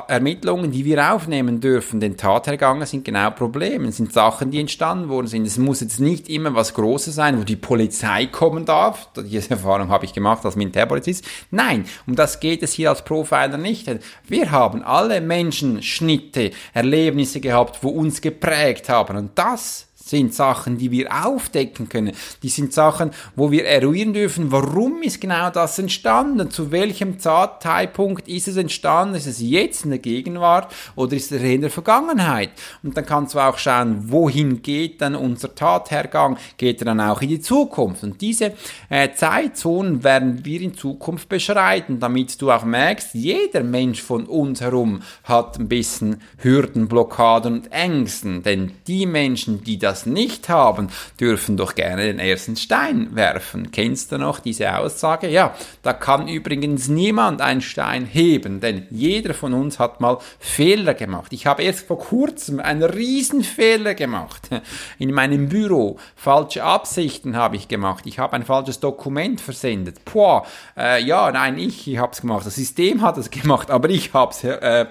Ermittlungen, 0.08 0.72
die 0.72 0.86
wir 0.86 1.14
aufnehmen 1.14 1.60
dürfen, 1.60 2.00
den 2.00 2.18
Tathergangen 2.18 2.86
sind 2.86 3.06
genau 3.06 3.32
Probleme, 3.32 3.92
sind 3.92 4.14
Sachen, 4.14 4.52
die 4.52 4.60
entstanden 4.60 5.10
worden 5.10 5.28
sind. 5.28 5.46
Es 5.48 5.58
muss 5.58 5.82
jetzt 5.82 6.00
nicht 6.00 6.30
immer 6.30 6.54
was 6.54 6.74
Großes 6.74 7.16
sein, 7.16 7.40
wo 7.40 7.44
die 7.44 7.56
Polizei 7.56 8.28
kommen 8.28 8.66
darf. 8.66 9.10
Diese 9.16 9.52
Erfahrung 9.52 9.90
habe 9.90 10.06
ich 10.06 10.14
gemacht 10.14 10.46
als 10.46 10.56
Militärpolizist. 10.56 11.26
Nein, 11.50 11.86
um 12.06 12.16
das 12.16 12.40
geht 12.40 12.64
es 12.64 12.74
hier 12.74 12.90
als 12.90 13.04
Profiler 13.04 13.58
nicht. 13.58 13.90
Wir 14.28 14.52
haben 14.52 14.84
alle 14.84 15.22
Menschen 15.22 15.82
Schnitte, 15.82 16.52
Erlebnisse 16.74 17.40
gehabt, 17.40 17.80
wo 17.82 17.90
uns 17.90 18.22
geprägt 18.22 18.90
haben. 18.90 19.18
Und 19.18 19.32
das 19.36 19.88
sind 20.12 20.36
Sachen, 20.36 20.78
die 20.78 20.92
wir 20.92 21.26
aufdecken 21.26 21.90
können. 21.90 22.14
Die 22.44 22.50
sind 22.50 22.74
Sachen, 22.74 23.12
wo 23.36 23.50
wir 23.50 23.66
eruieren 23.66 24.14
dürfen, 24.14 24.52
warum 24.52 25.02
ist 25.02 25.20
genau 25.20 25.50
das 25.50 25.80
entstanden? 25.80 26.52
Zu 26.52 26.72
welchem 26.72 27.18
Zeitpunkt 27.18 28.28
ist 28.28 28.48
es 28.48 28.58
entstanden? 28.58 29.16
Ist 29.16 29.26
es 29.26 29.42
jetzt 29.42 29.86
in 29.86 29.90
der 29.90 30.00
Gegenwart 30.00 30.72
oder 30.96 31.16
ist 31.16 31.32
es 31.32 31.42
in 31.42 31.62
der 31.62 31.72
Vergangenheit? 31.72 32.52
Und 32.84 32.96
dann 32.96 33.06
kannst 33.06 33.34
du 33.34 33.40
auch 33.40 33.58
schauen, 33.58 34.12
wohin 34.12 34.62
geht 34.62 35.02
dann 35.02 35.16
unser 35.16 35.56
Tathergang? 35.56 36.38
Geht 36.58 36.82
er 36.82 36.86
dann 36.86 37.00
auch 37.00 37.22
in 37.22 37.30
die 37.30 37.42
Zukunft? 37.42 38.04
Und 38.04 38.22
diese 38.22 38.54
äh, 38.90 39.14
Zeitzonen 39.14 40.04
werden 40.04 40.44
wir 40.44 40.62
in 40.62 40.76
Zukunft 40.76 41.30
beschreiten, 41.30 42.00
damit 42.00 42.42
du 42.42 42.52
auch 42.52 42.66
merkst, 42.66 43.14
jeder 43.14 43.64
Mensch 43.64 44.02
von 44.02 44.26
uns 44.26 44.60
herum 44.60 45.02
hat 45.24 45.58
ein 45.58 45.70
bisschen 45.70 46.22
Hürden, 46.38 46.90
Blockaden 46.90 47.54
und 47.54 47.72
Ängsten. 47.72 48.44
Denn 48.44 48.74
die 48.88 49.06
Menschen, 49.06 49.64
die 49.64 49.80
das 49.80 50.01
das 50.02 50.06
nicht 50.06 50.50
haben, 50.50 50.90
dürfen 51.20 51.58
doch 51.58 51.76
gerne 51.76 52.04
den 52.04 52.20
ersten 52.20 52.56
Stein 52.56 53.16
werfen. 53.16 53.72
Kennst 53.72 54.12
du 54.12 54.18
noch 54.18 54.40
diese 54.40 54.78
Aussage? 54.78 55.30
Ja, 55.30 55.54
da 55.84 55.94
kann 55.94 56.28
übrigens 56.28 56.88
niemand 56.88 57.42
einen 57.42 57.62
Stein 57.62 58.06
heben, 58.06 58.60
denn 58.60 58.88
jeder 58.90 59.34
von 59.34 59.54
uns 59.54 59.80
hat 59.80 60.02
mal 60.02 60.18
Fehler 60.40 60.94
gemacht. 60.94 61.34
Ich 61.34 61.46
habe 61.46 61.64
erst 61.64 61.88
vor 61.88 62.00
kurzem 62.00 62.60
einen 62.60 62.84
Riesenfehler 62.84 63.94
gemacht 63.94 64.50
in 64.98 65.14
meinem 65.14 65.50
Büro. 65.50 65.98
Falsche 66.16 66.64
Absichten 66.64 67.36
habe 67.36 67.56
ich 67.56 67.68
gemacht. 67.68 68.06
Ich 68.06 68.20
habe 68.20 68.34
ein 68.34 68.44
falsches 68.44 68.80
Dokument 68.80 69.40
versendet. 69.40 70.04
Boah, 70.06 70.46
äh, 70.78 71.04
ja, 71.04 71.32
nein, 71.32 71.58
ich, 71.58 71.88
ich 71.88 71.98
habe 71.98 72.12
es 72.14 72.22
gemacht. 72.22 72.46
Das 72.46 72.56
System 72.56 73.02
hat 73.02 73.18
es 73.18 73.30
gemacht, 73.30 73.70
aber 73.70 73.90
ich 73.90 74.14
habe 74.14 74.32
es 74.32 74.44
äh, 74.44 74.86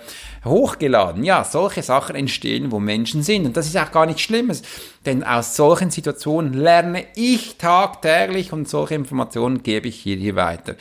hochgeladen. 0.45 1.25
Ja, 1.25 1.45
solche 1.45 1.83
Sachen 1.83 2.17
entstehen, 2.17 2.71
wo 2.73 2.81
Menschen 2.81 3.23
sind. 3.23 3.47
Und 3.47 3.57
das 3.57 3.67
ist 3.67 3.77
auch 3.77 3.93
gar 3.93 4.07
nichts 4.07 4.23
Schlimmes, 4.23 4.63
denn 5.07 5.23
aus 5.25 5.57
solchen 5.57 5.91
Situationen 5.91 6.55
lerne 6.55 7.05
ich 7.15 7.57
tagtäglich 7.57 8.53
und 8.53 8.69
solche 8.69 8.95
Informationen 8.95 9.63
gebe 9.63 9.89
ich 9.89 9.97
hier, 9.97 10.17
hier 10.17 10.37
weiter. 10.37 10.77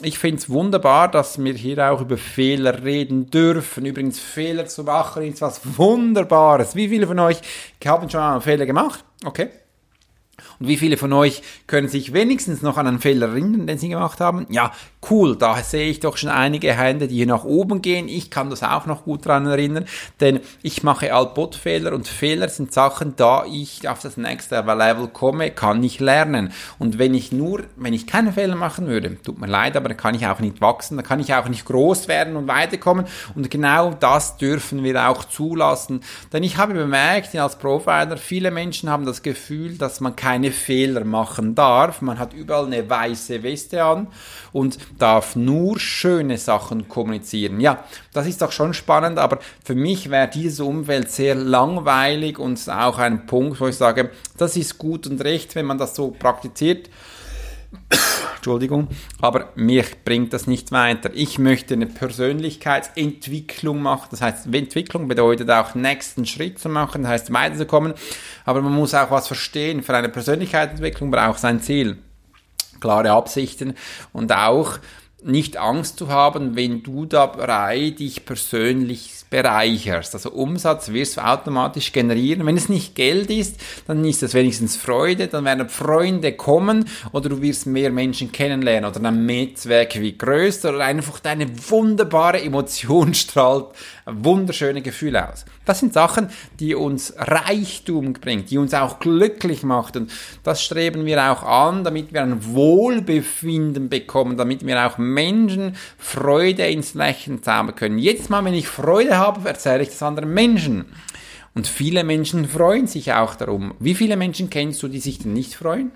Ich 0.00 0.20
finde 0.20 0.36
es 0.36 0.48
wunderbar, 0.48 1.10
dass 1.10 1.42
wir 1.42 1.54
hier 1.54 1.90
auch 1.90 2.00
über 2.00 2.16
Fehler 2.16 2.84
reden 2.84 3.30
dürfen. 3.30 3.84
Übrigens, 3.84 4.20
Fehler 4.20 4.66
zu 4.66 4.84
machen 4.84 5.24
ist 5.24 5.42
was 5.42 5.60
Wunderbares. 5.76 6.76
Wie 6.76 6.88
viele 6.88 7.08
von 7.08 7.18
euch 7.18 7.38
haben 7.84 8.08
schon 8.08 8.20
einen 8.20 8.40
Fehler 8.40 8.64
gemacht? 8.64 9.04
Okay. 9.24 9.48
Und 10.60 10.68
wie 10.68 10.76
viele 10.76 10.96
von 10.96 11.12
euch 11.12 11.42
können 11.66 11.88
sich 11.88 12.12
wenigstens 12.12 12.62
noch 12.62 12.76
an 12.76 12.86
einen 12.86 13.00
Fehler 13.00 13.28
erinnern, 13.28 13.66
den 13.66 13.78
sie 13.78 13.88
gemacht 13.88 14.20
haben? 14.20 14.46
Ja, 14.50 14.72
cool, 15.10 15.36
da 15.36 15.56
sehe 15.62 15.90
ich 15.90 16.00
doch 16.00 16.16
schon 16.16 16.30
einige 16.30 16.72
Hände, 16.74 17.08
die 17.08 17.16
hier 17.16 17.26
nach 17.26 17.44
oben 17.44 17.82
gehen. 17.82 18.08
Ich 18.08 18.30
kann 18.30 18.50
das 18.50 18.62
auch 18.62 18.86
noch 18.86 19.04
gut 19.04 19.26
daran 19.26 19.46
erinnern, 19.46 19.86
denn 20.20 20.40
ich 20.62 20.82
mache 20.82 21.14
Altbot-Fehler 21.14 21.92
und 21.92 22.08
Fehler 22.08 22.48
sind 22.48 22.72
Sachen, 22.72 23.14
da 23.16 23.44
ich 23.50 23.88
auf 23.88 24.00
das 24.00 24.16
nächste 24.16 24.56
Level 24.56 25.08
komme, 25.08 25.50
kann 25.50 25.82
ich 25.82 26.00
lernen. 26.00 26.52
Und 26.78 26.98
wenn 26.98 27.14
ich 27.14 27.32
nur, 27.32 27.64
wenn 27.76 27.94
ich 27.94 28.06
keine 28.06 28.32
Fehler 28.32 28.56
machen 28.56 28.86
würde, 28.86 29.20
tut 29.22 29.38
mir 29.38 29.46
leid, 29.46 29.76
aber 29.76 29.88
dann 29.88 29.96
kann 29.96 30.14
ich 30.14 30.26
auch 30.26 30.40
nicht 30.40 30.60
wachsen, 30.60 30.96
dann 30.96 31.06
kann 31.06 31.20
ich 31.20 31.32
auch 31.32 31.48
nicht 31.48 31.64
groß 31.64 32.08
werden 32.08 32.36
und 32.36 32.48
weiterkommen. 32.48 33.06
Und 33.34 33.50
genau 33.50 33.92
das 33.92 34.36
dürfen 34.36 34.82
wir 34.82 35.08
auch 35.08 35.24
zulassen. 35.24 36.00
Denn 36.32 36.42
ich 36.42 36.56
habe 36.56 36.74
bemerkt, 36.74 37.34
als 37.36 37.56
Profiler, 37.56 38.16
viele 38.16 38.50
Menschen 38.50 38.90
haben 38.90 39.06
das 39.06 39.22
Gefühl, 39.22 39.78
dass 39.78 40.00
man 40.00 40.16
keine 40.16 40.50
Fehler 40.50 41.04
machen 41.04 41.54
darf. 41.54 42.02
Man 42.02 42.18
hat 42.18 42.34
überall 42.34 42.66
eine 42.66 42.88
weiße 42.88 43.42
Weste 43.42 43.84
an 43.84 44.08
und 44.52 44.78
darf 44.98 45.36
nur 45.36 45.78
schöne 45.78 46.38
Sachen 46.38 46.88
kommunizieren. 46.88 47.60
Ja, 47.60 47.84
das 48.12 48.26
ist 48.26 48.42
doch 48.42 48.52
schon 48.52 48.74
spannend, 48.74 49.18
aber 49.18 49.38
für 49.64 49.74
mich 49.74 50.10
wäre 50.10 50.28
dieses 50.28 50.60
Umfeld 50.60 51.10
sehr 51.10 51.34
langweilig 51.34 52.38
und 52.38 52.58
auch 52.68 52.98
ein 52.98 53.26
Punkt, 53.26 53.60
wo 53.60 53.68
ich 53.68 53.76
sage, 53.76 54.10
das 54.36 54.56
ist 54.56 54.78
gut 54.78 55.06
und 55.06 55.22
recht, 55.22 55.54
wenn 55.54 55.66
man 55.66 55.78
das 55.78 55.94
so 55.94 56.10
praktiziert. 56.10 56.88
Entschuldigung, 58.36 58.88
aber 59.20 59.52
mich 59.56 60.04
bringt 60.04 60.32
das 60.32 60.46
nicht 60.46 60.72
weiter. 60.72 61.10
Ich 61.12 61.38
möchte 61.38 61.74
eine 61.74 61.86
Persönlichkeitsentwicklung 61.86 63.82
machen. 63.82 64.08
Das 64.10 64.22
heißt, 64.22 64.46
Entwicklung 64.54 65.08
bedeutet 65.08 65.50
auch 65.50 65.74
nächsten 65.74 66.24
Schritt 66.24 66.58
zu 66.58 66.68
machen, 66.68 67.02
das 67.02 67.12
heißt 67.12 67.32
weiterzukommen. 67.32 67.94
Aber 68.44 68.62
man 68.62 68.72
muss 68.72 68.94
auch 68.94 69.10
was 69.10 69.26
verstehen. 69.26 69.82
Für 69.82 69.94
eine 69.94 70.08
Persönlichkeitsentwicklung 70.08 71.10
braucht 71.10 71.38
es 71.38 71.44
ein 71.44 71.60
Ziel 71.60 71.98
klare 72.80 73.10
Absichten 73.12 73.74
und 74.12 74.32
auch 74.32 74.78
nicht 75.24 75.56
Angst 75.56 75.98
zu 75.98 76.08
haben, 76.08 76.54
wenn 76.54 76.82
du 76.84 77.04
dabei 77.04 77.90
dich 77.90 78.24
persönlich 78.24 79.10
bereicherst. 79.28 80.14
Also 80.14 80.30
Umsatz 80.30 80.90
wirst 80.90 81.16
du 81.16 81.26
automatisch 81.26 81.92
generieren. 81.92 82.46
Wenn 82.46 82.56
es 82.56 82.68
nicht 82.68 82.94
Geld 82.94 83.28
ist, 83.30 83.56
dann 83.86 84.04
ist 84.04 84.22
es 84.22 84.34
wenigstens 84.34 84.76
Freude, 84.76 85.26
dann 85.26 85.44
werden 85.44 85.68
Freunde 85.68 86.32
kommen 86.32 86.88
oder 87.12 87.28
du 87.28 87.42
wirst 87.42 87.66
mehr 87.66 87.90
Menschen 87.90 88.30
kennenlernen 88.30 88.88
oder 88.88 89.00
dein 89.00 89.26
Netzwerk 89.26 90.00
wie 90.00 90.16
größer 90.16 90.70
oder 90.70 90.84
einfach 90.84 91.18
deine 91.18 91.48
wunderbare 91.68 92.40
Emotion 92.40 93.12
strahlt 93.14 93.66
wunderschöne 94.10 94.82
Gefühle 94.82 95.30
aus. 95.30 95.44
Das 95.64 95.80
sind 95.80 95.92
Sachen, 95.92 96.30
die 96.60 96.74
uns 96.74 97.14
Reichtum 97.16 98.12
bringt, 98.12 98.50
die 98.50 98.58
uns 98.58 98.74
auch 98.74 98.98
glücklich 98.98 99.62
macht 99.62 99.96
und 99.96 100.10
das 100.42 100.62
streben 100.62 101.04
wir 101.06 101.32
auch 101.32 101.42
an, 101.42 101.84
damit 101.84 102.12
wir 102.12 102.22
ein 102.22 102.44
Wohlbefinden 102.54 103.88
bekommen, 103.88 104.36
damit 104.36 104.66
wir 104.66 104.86
auch 104.86 104.98
Menschen 104.98 105.76
Freude 105.98 106.66
ins 106.66 106.94
Lächeln 106.94 107.42
zaubern 107.42 107.74
können. 107.74 107.98
Jetzt 107.98 108.30
mal, 108.30 108.44
wenn 108.44 108.54
ich 108.54 108.68
Freude 108.68 109.18
habe, 109.18 109.48
erzähle 109.48 109.82
ich 109.82 109.90
das 109.90 110.02
anderen 110.02 110.32
Menschen. 110.32 110.86
Und 111.54 111.66
viele 111.66 112.04
Menschen 112.04 112.46
freuen 112.46 112.86
sich 112.86 113.12
auch 113.12 113.34
darum. 113.34 113.74
Wie 113.80 113.94
viele 113.94 114.16
Menschen 114.16 114.48
kennst 114.48 114.82
du, 114.82 114.88
die 114.88 115.00
sich 115.00 115.18
denn 115.18 115.32
nicht 115.32 115.54
freuen? 115.54 115.90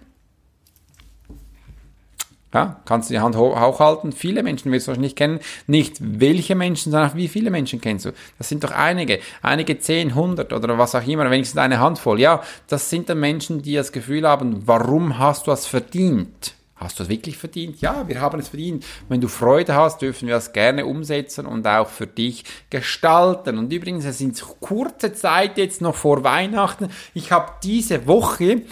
Ja, 2.54 2.80
kannst 2.84 3.08
du 3.08 3.14
die 3.14 3.20
Hand 3.20 3.34
hochhalten. 3.36 4.12
Viele 4.12 4.42
Menschen 4.42 4.70
wirst 4.70 4.86
du 4.86 4.90
wahrscheinlich 4.90 5.12
nicht 5.12 5.16
kennen. 5.16 5.40
Nicht 5.66 5.96
welche 6.00 6.54
Menschen, 6.54 6.92
sondern 6.92 7.10
auch 7.10 7.16
wie 7.16 7.28
viele 7.28 7.50
Menschen 7.50 7.80
kennst 7.80 8.04
du. 8.04 8.12
Das 8.36 8.48
sind 8.48 8.62
doch 8.62 8.72
einige. 8.72 9.20
Einige 9.40 9.78
zehn, 9.78 10.14
hundert 10.14 10.52
oder 10.52 10.76
was 10.76 10.94
auch 10.94 11.06
immer, 11.06 11.30
wenigstens 11.30 11.58
eine 11.58 11.80
Handvoll. 11.80 12.20
Ja, 12.20 12.42
das 12.68 12.90
sind 12.90 13.08
dann 13.08 13.20
Menschen, 13.20 13.62
die 13.62 13.74
das 13.74 13.90
Gefühl 13.90 14.28
haben, 14.28 14.62
warum 14.66 15.18
hast 15.18 15.46
du 15.46 15.50
das 15.50 15.66
verdient? 15.66 16.54
Hast 16.82 16.98
du 16.98 17.04
es 17.04 17.08
wirklich 17.08 17.38
verdient? 17.38 17.80
Ja, 17.80 18.06
wir 18.08 18.20
haben 18.20 18.40
es 18.40 18.48
verdient. 18.48 18.84
Wenn 19.08 19.20
du 19.20 19.28
Freude 19.28 19.74
hast, 19.74 20.02
dürfen 20.02 20.26
wir 20.26 20.34
das 20.34 20.52
gerne 20.52 20.84
umsetzen 20.84 21.46
und 21.46 21.66
auch 21.66 21.88
für 21.88 22.08
dich 22.08 22.44
gestalten. 22.70 23.56
Und 23.56 23.72
übrigens, 23.72 24.04
es 24.04 24.18
sind 24.18 24.42
kurze 24.60 25.12
Zeit 25.12 25.58
jetzt 25.58 25.80
noch 25.80 25.94
vor 25.94 26.24
Weihnachten. 26.24 26.88
Ich 27.14 27.30
habe 27.30 27.52
diese 27.62 28.06
Woche 28.06 28.62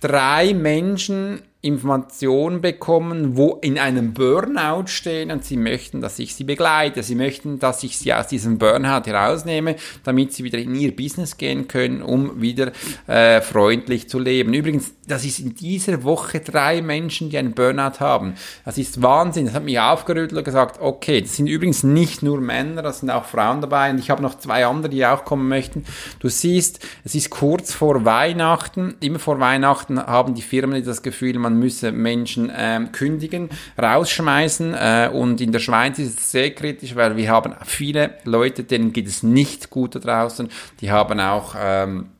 drei 0.00 0.54
Menschen 0.54 1.42
Informationen 1.60 2.60
bekommen, 2.60 3.36
wo 3.36 3.58
in 3.62 3.80
einem 3.80 4.14
Burnout 4.14 4.86
stehen 4.86 5.32
und 5.32 5.44
sie 5.44 5.56
möchten, 5.56 6.00
dass 6.00 6.20
ich 6.20 6.36
sie 6.36 6.44
begleite. 6.44 7.02
Sie 7.02 7.16
möchten, 7.16 7.58
dass 7.58 7.82
ich 7.82 7.98
sie 7.98 8.14
aus 8.14 8.28
diesem 8.28 8.58
Burnout 8.58 9.06
herausnehme, 9.06 9.74
damit 10.04 10.32
sie 10.32 10.44
wieder 10.44 10.58
in 10.58 10.76
ihr 10.76 10.94
Business 10.94 11.36
gehen 11.36 11.66
können, 11.66 12.00
um 12.00 12.40
wieder 12.40 12.70
äh, 13.08 13.40
freundlich 13.40 14.08
zu 14.08 14.20
leben. 14.20 14.54
Übrigens, 14.54 14.94
das 15.08 15.24
ist 15.24 15.40
in 15.40 15.56
dieser 15.56 16.04
Woche 16.04 16.38
drei 16.38 16.80
Menschen, 16.80 17.28
die 17.28 17.38
einen 17.38 17.54
Burnout 17.54 17.98
haben. 17.98 18.34
Das 18.64 18.78
ist 18.78 19.02
Wahnsinn. 19.02 19.46
Das 19.46 19.54
hat 19.54 19.64
mich 19.64 19.80
aufgerüttelt 19.80 20.38
und 20.38 20.44
gesagt, 20.44 20.80
okay, 20.80 21.22
das 21.22 21.34
sind 21.34 21.48
übrigens 21.48 21.82
nicht 21.82 22.22
nur 22.22 22.40
Männer, 22.40 22.82
das 22.82 23.00
sind 23.00 23.10
auch 23.10 23.24
Frauen 23.24 23.62
dabei 23.62 23.90
und 23.90 23.98
ich 23.98 24.10
habe 24.10 24.22
noch 24.22 24.38
zwei 24.38 24.64
andere, 24.64 24.90
die 24.90 25.04
auch 25.04 25.24
kommen 25.24 25.48
möchten. 25.48 25.84
Du 26.20 26.28
siehst, 26.28 26.86
es 27.02 27.16
ist 27.16 27.30
kurz 27.30 27.74
vor 27.74 28.04
Weihnachten. 28.04 28.94
Immer 29.00 29.18
vor 29.18 29.40
Weihnachten 29.40 29.98
haben 29.98 30.34
die 30.34 30.42
Firmen 30.42 30.84
das 30.84 31.02
Gefühl, 31.02 31.38
man 31.38 31.47
man 31.48 31.58
müsse 31.58 31.92
Menschen 31.92 32.52
ähm, 32.54 32.92
kündigen, 32.92 33.48
rausschmeißen. 33.80 34.74
Äh, 34.74 35.10
und 35.12 35.40
in 35.40 35.52
der 35.52 35.60
Schweiz 35.60 35.98
ist 35.98 36.18
es 36.18 36.30
sehr 36.30 36.50
kritisch, 36.54 36.94
weil 36.94 37.16
wir 37.16 37.30
haben 37.30 37.54
viele 37.64 38.14
Leute, 38.24 38.64
denen 38.64 38.92
geht 38.92 39.06
es 39.06 39.22
nicht 39.22 39.70
gut 39.70 39.94
da 39.94 39.98
draußen. 39.98 40.48
Die 40.80 40.90
haben 40.90 41.20
auch 41.20 41.54
ähm, 41.58 42.10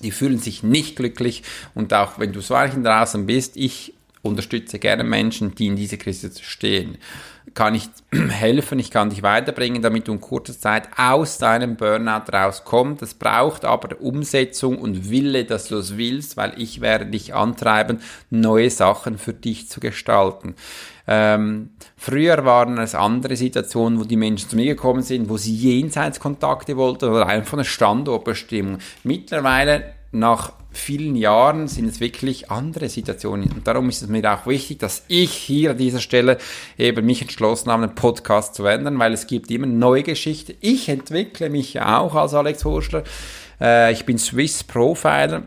die 0.00 0.12
fühlen 0.12 0.38
sich 0.38 0.62
nicht 0.62 0.94
glücklich 0.94 1.42
und 1.74 1.92
auch 1.92 2.20
wenn 2.20 2.32
du 2.32 2.40
so 2.40 2.54
draußen 2.54 3.26
bist, 3.26 3.56
ich 3.56 3.94
unterstütze 4.22 4.78
gerne 4.78 5.04
Menschen, 5.04 5.54
die 5.54 5.66
in 5.66 5.76
dieser 5.76 5.96
Krise 5.96 6.30
stehen 6.40 6.98
kann 7.54 7.74
ich 7.74 7.88
helfen, 8.12 8.78
ich 8.78 8.90
kann 8.90 9.10
dich 9.10 9.22
weiterbringen, 9.22 9.82
damit 9.82 10.08
du 10.08 10.12
in 10.12 10.20
kurzer 10.20 10.58
Zeit 10.58 10.88
aus 10.96 11.38
deinem 11.38 11.76
Burnout 11.76 12.32
rauskommst. 12.32 13.02
Das 13.02 13.14
braucht 13.14 13.64
aber 13.64 14.00
Umsetzung 14.00 14.78
und 14.78 15.10
Wille, 15.10 15.44
dass 15.44 15.68
du 15.68 15.76
es 15.76 15.96
willst, 15.96 16.36
weil 16.36 16.52
ich 16.56 16.80
werde 16.80 17.06
dich 17.06 17.34
antreiben, 17.34 18.00
neue 18.30 18.70
Sachen 18.70 19.18
für 19.18 19.32
dich 19.32 19.68
zu 19.68 19.80
gestalten. 19.80 20.54
Ähm, 21.06 21.70
früher 21.96 22.44
waren 22.44 22.78
es 22.78 22.94
andere 22.94 23.34
Situationen, 23.34 23.98
wo 23.98 24.04
die 24.04 24.16
Menschen 24.16 24.50
zu 24.50 24.56
mir 24.56 24.66
gekommen 24.66 25.02
sind, 25.02 25.28
wo 25.28 25.36
sie 25.36 25.54
Jenseitskontakte 25.54 26.76
wollten 26.76 27.06
oder 27.06 27.26
einfach 27.26 27.54
eine 27.54 27.64
Standortbestimmung. 27.64 28.78
Mittlerweile 29.04 29.94
nach 30.12 30.52
vielen 30.70 31.16
Jahren 31.16 31.68
sind 31.68 31.86
es 31.86 32.00
wirklich 32.00 32.50
andere 32.50 32.88
Situationen. 32.88 33.50
Und 33.52 33.66
darum 33.66 33.88
ist 33.88 34.02
es 34.02 34.08
mir 34.08 34.32
auch 34.32 34.46
wichtig, 34.46 34.78
dass 34.78 35.04
ich 35.08 35.32
hier 35.32 35.72
an 35.72 35.78
dieser 35.78 36.00
Stelle 36.00 36.38
eben 36.76 37.04
mich 37.04 37.22
entschlossen 37.22 37.70
habe, 37.70 37.84
einen 37.84 37.94
Podcast 37.94 38.54
zu 38.54 38.64
ändern, 38.66 38.98
weil 38.98 39.12
es 39.12 39.26
gibt 39.26 39.50
immer 39.50 39.66
neue 39.66 40.02
Geschichten. 40.02 40.54
Ich 40.60 40.88
entwickle 40.88 41.50
mich 41.50 41.80
auch 41.80 42.14
als 42.14 42.34
Alex 42.34 42.64
Horschler. 42.64 43.04
Äh, 43.60 43.92
ich 43.92 44.04
bin 44.04 44.18
Swiss 44.18 44.64
Profiler 44.64 45.44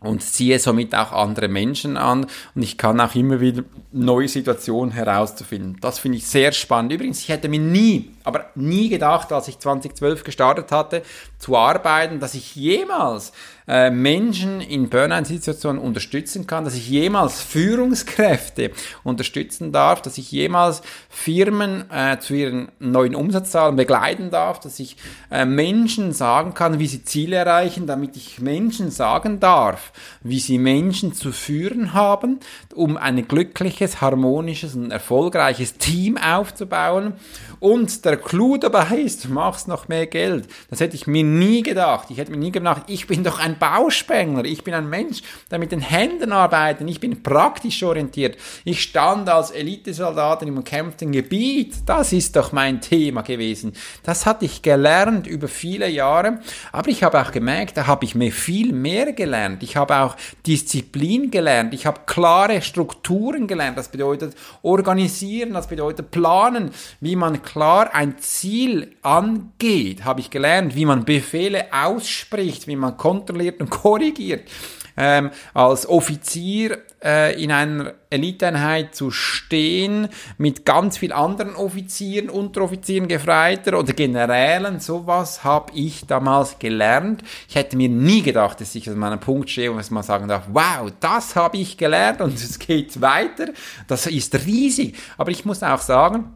und 0.00 0.22
ziehe 0.22 0.58
somit 0.58 0.94
auch 0.94 1.12
andere 1.12 1.48
Menschen 1.48 1.96
an 1.96 2.26
und 2.54 2.62
ich 2.62 2.78
kann 2.78 3.00
auch 3.00 3.14
immer 3.14 3.40
wieder 3.40 3.64
neue 3.90 4.28
Situationen 4.28 4.92
herauszufinden. 4.92 5.76
Das 5.80 5.98
finde 5.98 6.18
ich 6.18 6.26
sehr 6.26 6.52
spannend. 6.52 6.92
Übrigens, 6.92 7.20
ich 7.20 7.28
hätte 7.28 7.48
mir 7.48 7.58
nie, 7.58 8.10
aber 8.28 8.50
nie 8.54 8.90
gedacht, 8.90 9.32
als 9.32 9.48
ich 9.48 9.58
2012 9.58 10.22
gestartet 10.22 10.70
hatte, 10.70 11.02
zu 11.38 11.56
arbeiten, 11.56 12.20
dass 12.20 12.34
ich 12.34 12.54
jemals 12.54 13.32
äh, 13.66 13.90
Menschen 13.90 14.60
in 14.60 14.88
Burnout-Situationen 14.90 15.80
unterstützen 15.80 16.46
kann, 16.46 16.64
dass 16.64 16.74
ich 16.74 16.88
jemals 16.88 17.40
Führungskräfte 17.40 18.70
unterstützen 19.02 19.72
darf, 19.72 20.02
dass 20.02 20.18
ich 20.18 20.30
jemals 20.30 20.82
Firmen 21.08 21.90
äh, 21.90 22.18
zu 22.18 22.34
ihren 22.34 22.68
neuen 22.78 23.14
Umsatzzahlen 23.14 23.76
begleiten 23.76 24.30
darf, 24.30 24.60
dass 24.60 24.78
ich 24.78 24.96
äh, 25.30 25.46
Menschen 25.46 26.12
sagen 26.12 26.52
kann, 26.52 26.78
wie 26.78 26.86
sie 26.86 27.04
Ziele 27.04 27.36
erreichen, 27.36 27.86
damit 27.86 28.16
ich 28.16 28.40
Menschen 28.40 28.90
sagen 28.90 29.40
darf, 29.40 29.92
wie 30.22 30.40
sie 30.40 30.58
Menschen 30.58 31.14
zu 31.14 31.32
führen 31.32 31.94
haben, 31.94 32.40
um 32.74 32.98
ein 32.98 33.26
glückliches, 33.26 34.00
harmonisches 34.02 34.74
und 34.74 34.90
erfolgreiches 34.90 35.78
Team 35.78 36.18
aufzubauen. 36.18 37.14
Und 37.60 38.04
der 38.04 38.17
Clou 38.18 38.58
dabei 38.58 38.98
ist, 38.98 39.28
machst 39.28 39.68
noch 39.68 39.88
mehr 39.88 40.06
Geld. 40.06 40.46
Das 40.70 40.80
hätte 40.80 40.96
ich 40.96 41.06
mir 41.06 41.24
nie 41.24 41.62
gedacht. 41.62 42.08
Ich 42.10 42.18
hätte 42.18 42.30
mir 42.30 42.36
nie 42.36 42.52
gedacht, 42.52 42.82
ich 42.86 43.06
bin 43.06 43.24
doch 43.24 43.38
ein 43.38 43.58
Bauspengler. 43.58 44.44
Ich 44.44 44.64
bin 44.64 44.74
ein 44.74 44.88
Mensch, 44.88 45.22
der 45.50 45.58
mit 45.58 45.72
den 45.72 45.80
Händen 45.80 46.32
arbeitet. 46.32 46.88
Ich 46.88 47.00
bin 47.00 47.22
praktisch 47.22 47.82
orientiert. 47.82 48.36
Ich 48.64 48.82
stand 48.82 49.28
als 49.28 49.50
Elitesoldat 49.50 50.42
im 50.42 50.58
umkämpften 50.58 51.12
Gebiet. 51.12 51.76
Das 51.86 52.12
ist 52.12 52.36
doch 52.36 52.52
mein 52.52 52.80
Thema 52.80 53.22
gewesen. 53.22 53.72
Das 54.02 54.26
hatte 54.26 54.44
ich 54.44 54.62
gelernt 54.62 55.26
über 55.26 55.48
viele 55.48 55.88
Jahre. 55.88 56.40
Aber 56.72 56.88
ich 56.90 57.02
habe 57.02 57.20
auch 57.20 57.32
gemerkt, 57.32 57.76
da 57.76 57.86
habe 57.86 58.04
ich 58.04 58.14
mir 58.14 58.32
viel 58.32 58.72
mehr 58.72 59.12
gelernt. 59.12 59.62
Ich 59.62 59.76
habe 59.76 59.96
auch 59.96 60.16
Disziplin 60.46 61.30
gelernt. 61.30 61.74
Ich 61.74 61.86
habe 61.86 62.00
klare 62.06 62.62
Strukturen 62.62 63.46
gelernt. 63.46 63.78
Das 63.78 63.88
bedeutet 63.88 64.34
organisieren, 64.62 65.52
das 65.52 65.68
bedeutet 65.68 66.10
planen, 66.10 66.70
wie 67.00 67.16
man 67.16 67.42
klar 67.42 67.94
ein 67.94 68.07
Ziel 68.16 68.96
angeht. 69.02 70.04
Habe 70.04 70.20
ich 70.20 70.30
gelernt, 70.30 70.74
wie 70.74 70.86
man 70.86 71.04
Befehle 71.04 71.66
ausspricht, 71.72 72.66
wie 72.66 72.76
man 72.76 72.96
kontrolliert 72.96 73.60
und 73.60 73.70
korrigiert. 73.70 74.48
Ähm, 74.96 75.30
als 75.54 75.88
Offizier 75.88 76.78
äh, 77.04 77.40
in 77.40 77.52
einer 77.52 77.94
Eliteeinheit 78.10 78.94
zu 78.94 79.10
stehen, 79.10 80.08
mit 80.38 80.64
ganz 80.64 80.98
vielen 80.98 81.12
anderen 81.12 81.54
Offizieren, 81.54 82.28
Unteroffizieren, 82.28 83.06
Gefreiter 83.06 83.78
oder 83.78 83.92
Generälen, 83.92 84.80
sowas 84.80 85.44
habe 85.44 85.72
ich 85.74 86.06
damals 86.06 86.58
gelernt. 86.58 87.22
Ich 87.48 87.54
hätte 87.54 87.76
mir 87.76 87.88
nie 87.88 88.22
gedacht, 88.22 88.60
dass 88.60 88.74
ich 88.74 88.88
an 88.90 88.98
meinem 88.98 89.20
Punkt 89.20 89.50
stehe 89.50 89.70
und 89.70 89.76
dass 89.76 89.90
man 89.90 90.02
sagen 90.02 90.26
darf, 90.26 90.48
wow, 90.52 90.90
das 90.98 91.36
habe 91.36 91.58
ich 91.58 91.76
gelernt 91.76 92.20
und 92.20 92.34
es 92.34 92.58
geht 92.58 93.00
weiter. 93.00 93.50
Das 93.86 94.06
ist 94.06 94.34
riesig. 94.46 94.96
Aber 95.16 95.30
ich 95.30 95.44
muss 95.44 95.62
auch 95.62 95.80
sagen, 95.80 96.34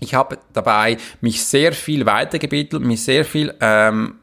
ich 0.00 0.14
habe 0.14 0.38
dabei 0.52 0.96
mich 1.20 1.44
sehr 1.44 1.72
viel 1.72 2.06
weitergebildet, 2.06 2.80
mich 2.82 3.02
sehr 3.02 3.24
viel 3.24 3.54
ähm, 3.60 4.18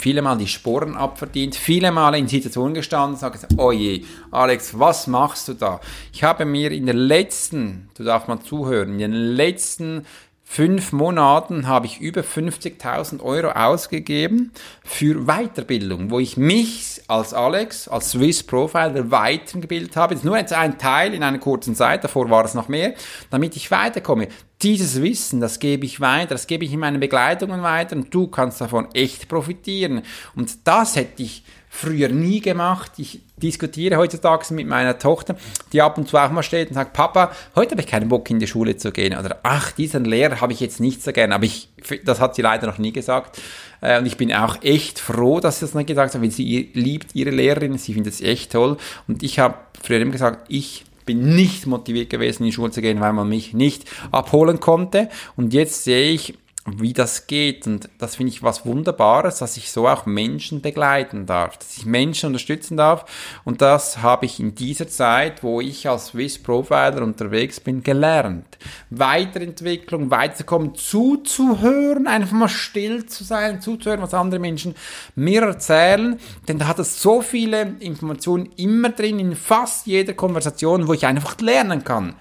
viele 0.00 0.22
Mal 0.22 0.38
die 0.38 0.46
Sporen 0.46 0.96
abverdient, 0.96 1.54
viele 1.54 1.92
Mal 1.92 2.14
in 2.14 2.26
Situationen 2.26 2.74
gestanden 2.74 3.14
und 3.14 3.20
sagt, 3.20 3.46
oh 3.56 3.72
je, 3.72 4.04
Alex, 4.30 4.78
was 4.78 5.06
machst 5.06 5.48
du 5.48 5.54
da? 5.54 5.80
Ich 6.12 6.24
habe 6.24 6.44
mir 6.44 6.72
in 6.72 6.86
den 6.86 6.96
letzten, 6.96 7.90
du 7.94 8.04
darfst 8.04 8.28
mal 8.28 8.40
zuhören, 8.40 8.92
in 8.94 8.98
den 8.98 9.12
letzten 9.12 10.06
fünf 10.52 10.90
Monaten 10.90 11.68
habe 11.68 11.86
ich 11.86 12.00
über 12.00 12.22
50.000 12.22 13.22
Euro 13.22 13.50
ausgegeben 13.50 14.50
für 14.82 15.26
Weiterbildung, 15.26 16.10
wo 16.10 16.18
ich 16.18 16.36
mich 16.36 17.02
als 17.06 17.32
Alex, 17.32 17.86
als 17.86 18.10
Swiss 18.10 18.42
Profiler 18.42 19.12
weitergebildet 19.12 19.94
habe. 19.94 20.14
Das 20.14 20.22
ist 20.22 20.24
nur 20.24 20.36
jetzt 20.36 20.52
ein 20.52 20.76
Teil 20.76 21.14
in 21.14 21.22
einer 21.22 21.38
kurzen 21.38 21.76
Zeit, 21.76 22.02
davor 22.02 22.30
war 22.30 22.44
es 22.44 22.54
noch 22.54 22.66
mehr, 22.66 22.94
damit 23.30 23.54
ich 23.54 23.70
weiterkomme. 23.70 24.26
Dieses 24.62 25.02
Wissen, 25.02 25.40
das 25.40 25.58
gebe 25.58 25.86
ich 25.86 26.00
weiter, 26.00 26.34
das 26.34 26.46
gebe 26.46 26.64
ich 26.64 26.72
in 26.72 26.80
meinen 26.80 27.00
Begleitungen 27.00 27.62
weiter 27.62 27.96
und 27.96 28.12
du 28.12 28.26
kannst 28.26 28.60
davon 28.60 28.88
echt 28.94 29.28
profitieren. 29.28 30.02
Und 30.34 30.66
das 30.66 30.96
hätte 30.96 31.22
ich 31.22 31.44
früher 31.72 32.08
nie 32.08 32.40
gemacht. 32.40 32.92
Ich 32.98 33.20
diskutiere 33.36 33.96
heutzutage 33.96 34.52
mit 34.52 34.66
meiner 34.66 34.98
Tochter, 34.98 35.36
die 35.72 35.80
ab 35.80 35.96
und 35.96 36.08
zu 36.08 36.18
auch 36.18 36.30
mal 36.30 36.42
steht 36.42 36.68
und 36.68 36.74
sagt, 36.74 36.92
Papa, 36.92 37.30
heute 37.54 37.70
habe 37.70 37.80
ich 37.80 37.86
keinen 37.86 38.08
Bock 38.08 38.28
in 38.28 38.40
die 38.40 38.48
Schule 38.48 38.76
zu 38.76 38.90
gehen. 38.90 39.16
Oder 39.16 39.38
ach, 39.44 39.72
diesen 39.72 40.04
Lehrer 40.04 40.40
habe 40.40 40.52
ich 40.52 40.60
jetzt 40.60 40.80
nicht 40.80 41.02
so 41.02 41.12
gern. 41.12 41.32
Aber 41.32 41.44
ich, 41.44 41.68
das 42.04 42.20
hat 42.20 42.34
sie 42.34 42.42
leider 42.42 42.66
noch 42.66 42.78
nie 42.78 42.92
gesagt. 42.92 43.40
Äh, 43.80 43.98
und 44.00 44.06
ich 44.06 44.16
bin 44.16 44.34
auch 44.34 44.62
echt 44.62 44.98
froh, 44.98 45.40
dass 45.40 45.60
sie 45.60 45.64
das 45.64 45.74
nicht 45.74 45.86
gesagt 45.86 46.12
hat, 46.12 46.20
weil 46.20 46.32
sie 46.32 46.70
liebt 46.74 47.14
ihre 47.14 47.30
Lehrerin, 47.30 47.78
sie 47.78 47.94
findet 47.94 48.14
es 48.14 48.20
echt 48.20 48.52
toll. 48.52 48.76
Und 49.06 49.22
ich 49.22 49.38
habe 49.38 49.54
früher 49.80 50.00
immer 50.00 50.12
gesagt, 50.12 50.46
ich 50.48 50.84
bin 51.10 51.34
nicht 51.34 51.66
motiviert 51.66 52.08
gewesen, 52.08 52.44
in 52.44 52.46
die 52.46 52.52
Schule 52.52 52.70
zu 52.70 52.80
gehen, 52.80 53.00
weil 53.00 53.12
man 53.12 53.28
mich 53.28 53.52
nicht 53.52 53.84
abholen 54.12 54.60
konnte. 54.60 55.08
Und 55.36 55.52
jetzt 55.52 55.82
sehe 55.82 56.12
ich, 56.12 56.34
wie 56.66 56.92
das 56.92 57.26
geht. 57.26 57.66
Und 57.66 57.88
das 57.98 58.16
finde 58.16 58.32
ich 58.32 58.42
was 58.42 58.66
Wunderbares, 58.66 59.38
dass 59.38 59.56
ich 59.56 59.70
so 59.70 59.88
auch 59.88 60.04
Menschen 60.06 60.60
begleiten 60.60 61.24
darf, 61.26 61.56
dass 61.56 61.78
ich 61.78 61.86
Menschen 61.86 62.28
unterstützen 62.28 62.76
darf. 62.76 63.04
Und 63.44 63.62
das 63.62 64.02
habe 64.02 64.26
ich 64.26 64.40
in 64.40 64.54
dieser 64.54 64.86
Zeit, 64.88 65.42
wo 65.42 65.60
ich 65.60 65.88
als 65.88 66.08
Swiss 66.08 66.38
Profiler 66.38 67.02
unterwegs 67.02 67.60
bin, 67.60 67.82
gelernt. 67.82 68.58
Weiterentwicklung, 68.90 70.10
weiterzukommen, 70.10 70.74
zuzuhören, 70.74 72.06
einfach 72.06 72.32
mal 72.32 72.48
still 72.48 73.06
zu 73.06 73.24
sein, 73.24 73.60
zuzuhören, 73.62 74.02
was 74.02 74.14
andere 74.14 74.40
Menschen 74.40 74.74
mir 75.14 75.42
erzählen. 75.42 76.20
Denn 76.46 76.58
da 76.58 76.66
hat 76.66 76.78
es 76.78 77.00
so 77.00 77.22
viele 77.22 77.76
Informationen 77.80 78.50
immer 78.56 78.90
drin, 78.90 79.18
in 79.18 79.34
fast 79.34 79.86
jeder 79.86 80.12
Konversation, 80.12 80.88
wo 80.88 80.92
ich 80.92 81.06
einfach 81.06 81.40
lernen 81.40 81.84
kann. 81.84 82.14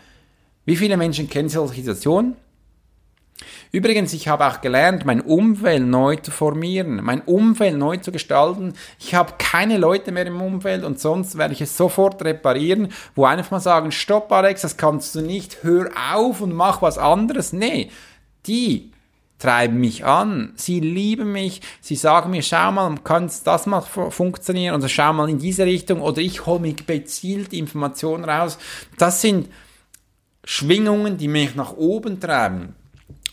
Wie 0.65 0.77
viele 0.77 0.98
Menschen 0.98 1.29
kennen 1.29 1.50
solche 1.50 1.81
Situationen? 1.81 2.36
Übrigens, 3.72 4.14
ich 4.14 4.28
habe 4.28 4.48
auch 4.48 4.62
gelernt, 4.62 5.06
mein 5.06 5.22
Umfeld 5.22 5.86
neu 5.86 6.16
zu 6.16 6.32
formieren, 6.32 7.04
mein 7.04 7.22
Umfeld 7.22 7.78
neu 7.78 7.98
zu 7.98 8.12
gestalten. 8.12 8.74
Ich 9.00 9.14
habe 9.14 9.34
keine 9.38 9.78
Leute 9.78 10.12
mehr 10.12 10.26
im 10.26 10.42
Umfeld 10.42 10.84
und 10.84 11.00
sonst 11.00 11.38
werde 11.38 11.54
ich 11.54 11.62
es 11.62 11.78
sofort 11.78 12.24
reparieren, 12.24 12.88
wo 13.14 13.26
einfach 13.26 13.52
mal 13.52 13.60
sagen, 13.60 13.92
stopp 13.92 14.32
Alex, 14.32 14.62
das 14.62 14.78
kannst 14.78 15.14
du 15.14 15.22
nicht, 15.22 15.60
hör 15.62 15.92
auf 16.12 16.42
und 16.42 16.54
mach 16.54 16.82
was 16.82 16.98
anderes. 16.98 17.54
Nee, 17.54 17.92
die 18.48 18.92
treiben 19.38 19.80
mich 19.80 20.04
an, 20.04 20.52
sie 20.56 20.80
lieben 20.80 21.32
mich, 21.32 21.62
sie 21.80 21.96
sagen 21.96 22.32
mir, 22.32 22.42
schau 22.42 22.72
mal, 22.72 22.96
kann 23.04 23.32
das 23.44 23.66
mal 23.68 23.82
funktionieren 23.82 24.76
oder 24.76 24.90
schau 24.90 25.14
mal 25.14 25.30
in 25.30 25.38
diese 25.38 25.66
Richtung 25.66 26.02
oder 26.02 26.22
ich 26.22 26.48
hole 26.48 26.60
mir 26.60 26.74
gezielt 26.74 27.54
Informationen 27.54 28.26
raus. 28.26 28.58
Das 28.98 29.22
sind 29.22 29.48
Schwingungen, 30.44 31.18
die 31.18 31.28
mich 31.28 31.56
nach 31.56 31.74
oben 31.74 32.20
treiben. 32.20 32.76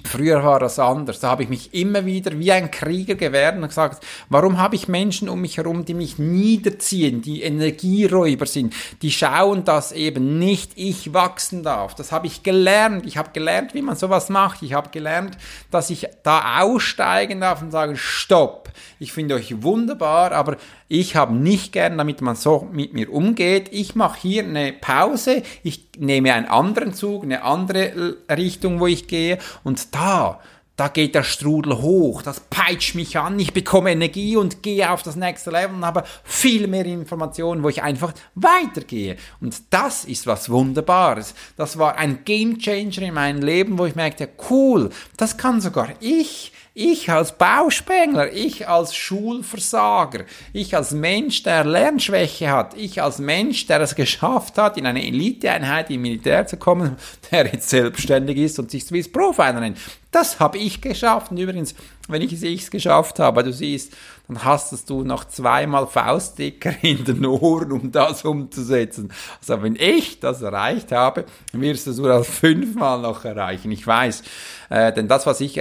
Früher 0.06 0.42
war 0.44 0.60
das 0.60 0.78
anders. 0.78 1.20
Da 1.20 1.28
habe 1.30 1.42
ich 1.42 1.48
mich 1.48 1.74
immer 1.74 2.06
wieder 2.06 2.38
wie 2.38 2.52
ein 2.52 2.70
Krieger 2.70 3.14
gewehrt 3.14 3.56
und 3.56 3.66
gesagt, 3.66 4.04
warum 4.28 4.58
habe 4.58 4.76
ich 4.76 4.88
Menschen 4.88 5.28
um 5.28 5.40
mich 5.40 5.58
herum, 5.58 5.84
die 5.84 5.94
mich 5.94 6.18
niederziehen, 6.18 7.22
die 7.22 7.42
Energieräuber 7.42 8.46
sind, 8.46 8.74
die 9.02 9.10
schauen, 9.10 9.64
dass 9.64 9.92
eben 9.92 10.38
nicht 10.38 10.72
ich 10.76 11.12
wachsen 11.12 11.62
darf. 11.62 11.94
Das 11.94 12.12
habe 12.12 12.26
ich 12.26 12.42
gelernt. 12.42 13.06
Ich 13.06 13.16
habe 13.16 13.30
gelernt, 13.32 13.74
wie 13.74 13.82
man 13.82 13.96
sowas 13.96 14.28
macht. 14.28 14.62
Ich 14.62 14.72
habe 14.72 14.90
gelernt, 14.90 15.36
dass 15.70 15.90
ich 15.90 16.06
da 16.22 16.60
aussteigen 16.60 17.40
darf 17.40 17.62
und 17.62 17.70
sagen, 17.70 17.96
stopp. 17.96 18.65
Ich 18.98 19.12
finde 19.12 19.34
euch 19.34 19.62
wunderbar, 19.62 20.32
aber 20.32 20.56
ich 20.88 21.16
habe 21.16 21.34
nicht 21.34 21.72
gern, 21.72 21.98
damit 21.98 22.20
man 22.20 22.36
so 22.36 22.68
mit 22.72 22.92
mir 22.92 23.12
umgeht. 23.12 23.68
Ich 23.72 23.94
mache 23.94 24.20
hier 24.20 24.44
eine 24.44 24.72
Pause. 24.72 25.42
Ich 25.62 25.88
nehme 25.98 26.32
einen 26.32 26.46
anderen 26.46 26.94
Zug, 26.94 27.24
eine 27.24 27.42
andere 27.42 28.16
Richtung, 28.30 28.80
wo 28.80 28.86
ich 28.86 29.06
gehe. 29.06 29.38
Und 29.64 29.94
da, 29.94 30.40
da 30.76 30.88
geht 30.88 31.14
der 31.14 31.22
Strudel 31.22 31.80
hoch, 31.80 32.20
das 32.20 32.40
peitscht 32.40 32.94
mich 32.94 33.18
an, 33.18 33.40
ich 33.40 33.54
bekomme 33.54 33.92
Energie 33.92 34.36
und 34.36 34.62
gehe 34.62 34.90
auf 34.90 35.02
das 35.02 35.16
nächste 35.16 35.50
Level 35.50 35.74
und 35.74 35.86
habe 35.86 36.04
viel 36.22 36.66
mehr 36.66 36.84
Informationen, 36.84 37.62
wo 37.62 37.70
ich 37.70 37.82
einfach 37.82 38.12
weitergehe. 38.34 39.16
Und 39.40 39.62
das 39.70 40.04
ist 40.04 40.26
was 40.26 40.50
Wunderbares. 40.50 41.34
Das 41.56 41.78
war 41.78 41.96
ein 41.96 42.24
Game 42.24 42.58
Changer 42.58 43.02
in 43.02 43.14
meinem 43.14 43.42
Leben, 43.42 43.78
wo 43.78 43.86
ich 43.86 43.94
merkte, 43.94 44.28
cool, 44.50 44.90
das 45.16 45.38
kann 45.38 45.62
sogar 45.62 45.88
ich. 46.00 46.52
Ich 46.78 47.10
als 47.10 47.32
Bauspengler, 47.32 48.30
ich 48.34 48.68
als 48.68 48.94
Schulversager, 48.94 50.26
ich 50.52 50.76
als 50.76 50.90
Mensch, 50.90 51.42
der 51.42 51.64
Lernschwäche 51.64 52.50
hat, 52.50 52.76
ich 52.76 53.00
als 53.00 53.18
Mensch, 53.18 53.66
der 53.66 53.80
es 53.80 53.94
geschafft 53.94 54.58
hat, 54.58 54.76
in 54.76 54.84
eine 54.84 55.02
Eliteeinheit 55.02 55.88
im 55.88 56.02
Militär 56.02 56.46
zu 56.46 56.58
kommen, 56.58 56.98
der 57.30 57.46
jetzt 57.46 57.70
selbstständig 57.70 58.36
ist 58.36 58.58
und 58.58 58.70
sich 58.70 58.84
Swiss 58.84 59.10
Profiler 59.10 59.58
nennt. 59.58 59.78
Das 60.10 60.38
habe 60.38 60.58
ich 60.58 60.82
geschafft. 60.82 61.30
Und 61.30 61.38
übrigens, 61.38 61.74
wenn 62.08 62.20
ich 62.20 62.34
es 62.42 62.70
geschafft 62.70 63.20
habe, 63.20 63.42
du 63.42 63.54
siehst, 63.54 63.94
dann 64.28 64.44
hast 64.44 64.90
du 64.90 65.02
noch 65.02 65.24
zweimal 65.24 65.86
Faustdicker 65.86 66.74
in 66.82 67.06
den 67.06 67.24
Ohren, 67.24 67.72
um 67.72 67.90
das 67.90 68.22
umzusetzen. 68.22 69.10
Also 69.40 69.62
wenn 69.62 69.76
ich 69.76 70.20
das 70.20 70.42
erreicht 70.42 70.92
habe, 70.92 71.24
wirst 71.52 71.86
du 71.86 71.92
es 71.92 71.96
nur 71.96 72.22
fünfmal 72.22 73.00
noch 73.00 73.24
erreichen. 73.24 73.70
Ich 73.72 73.86
weiß, 73.86 74.22
äh, 74.68 74.92
denn 74.92 75.08
das, 75.08 75.24
was 75.24 75.40
ich 75.40 75.58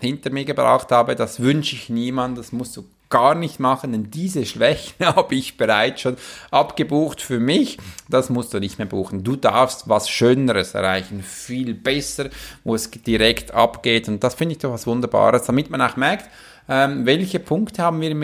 hinter 0.00 0.30
mir 0.30 0.44
gebracht 0.44 0.90
habe, 0.90 1.14
das 1.14 1.40
wünsche 1.40 1.76
ich 1.76 1.88
niemand, 1.88 2.38
das 2.38 2.52
musst 2.52 2.76
du 2.76 2.84
gar 3.10 3.34
nicht 3.34 3.60
machen, 3.60 3.92
denn 3.92 4.10
diese 4.10 4.44
Schwächen 4.44 5.06
habe 5.06 5.34
ich 5.34 5.56
bereits 5.56 6.00
schon 6.00 6.16
abgebucht 6.50 7.20
für 7.20 7.38
mich. 7.38 7.78
Das 8.08 8.28
musst 8.28 8.52
du 8.52 8.58
nicht 8.58 8.78
mehr 8.78 8.88
buchen. 8.88 9.22
Du 9.22 9.36
darfst 9.36 9.88
was 9.88 10.08
Schöneres 10.10 10.74
erreichen, 10.74 11.22
viel 11.22 11.74
besser, 11.74 12.30
wo 12.64 12.74
es 12.74 12.90
direkt 12.90 13.52
abgeht. 13.52 14.08
Und 14.08 14.24
das 14.24 14.34
finde 14.34 14.54
ich 14.54 14.58
doch 14.58 14.72
was 14.72 14.86
Wunderbares, 14.86 15.44
damit 15.44 15.70
man 15.70 15.80
auch 15.80 15.96
merkt, 15.96 16.28
ähm, 16.68 17.06
welche 17.06 17.38
Punkte 17.38 17.82
haben 17.82 18.00
wir 18.00 18.10
im 18.10 18.22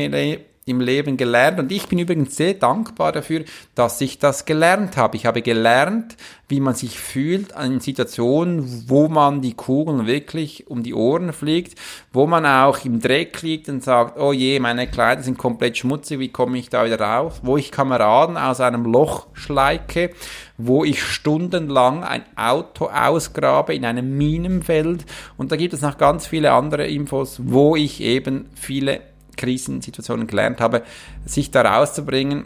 im 0.67 0.81
Leben 0.81 1.17
gelernt. 1.17 1.59
Und 1.59 1.73
ich 1.73 1.89
bin 1.89 1.99
übrigens 1.99 2.37
sehr 2.37 2.55
dankbar 2.55 3.13
dafür, 3.13 3.45
dass 3.75 4.01
ich 4.01 4.19
das 4.19 4.45
gelernt 4.45 4.97
habe. 4.97 5.17
Ich 5.17 5.27
habe 5.27 5.43
gelernt, 5.43 6.17
wie 6.49 6.61
man 6.61 6.75
sich 6.75 6.99
fühlt 6.99 7.53
in 7.53 7.81
Situationen, 7.81 8.85
wo 8.89 9.09
man 9.09 9.41
die 9.41 9.55
Kugeln 9.55 10.07
wirklich 10.07 10.69
um 10.69 10.83
die 10.83 10.95
Ohren 10.95 11.33
fliegt, 11.33 11.79
wo 12.13 12.27
man 12.27 12.45
auch 12.45 12.85
im 12.85 13.01
Dreck 13.01 13.41
liegt 13.43 13.69
und 13.69 13.83
sagt, 13.83 14.19
oh 14.19 14.33
je, 14.33 14.59
meine 14.61 14.87
Kleider 14.87 15.23
sind 15.23 15.39
komplett 15.39 15.79
schmutzig, 15.79 16.19
wie 16.19 16.29
komme 16.29 16.59
ich 16.59 16.69
da 16.69 16.85
wieder 16.85 17.01
raus? 17.01 17.41
Wo 17.43 17.57
ich 17.57 17.71
Kameraden 17.71 18.37
aus 18.37 18.61
einem 18.61 18.85
Loch 18.85 19.29
schleike, 19.33 20.11
wo 20.59 20.85
ich 20.85 21.03
stundenlang 21.03 22.05
ein 22.05 22.25
Auto 22.37 22.87
ausgrabe 22.87 23.75
in 23.75 23.85
einem 23.85 24.17
Minenfeld. 24.19 25.07
Und 25.37 25.53
da 25.53 25.57
gibt 25.57 25.73
es 25.73 25.81
noch 25.81 25.99
ganz 25.99 26.27
viele 26.27 26.53
andere 26.53 26.87
Infos, 26.87 27.41
wo 27.45 27.77
ich 27.77 28.01
eben 28.03 28.51
viele 28.55 29.01
Krisensituationen 29.41 30.27
gelernt 30.27 30.61
habe, 30.61 30.83
sich 31.25 31.51
da 31.51 31.63
rauszubringen, 31.63 32.45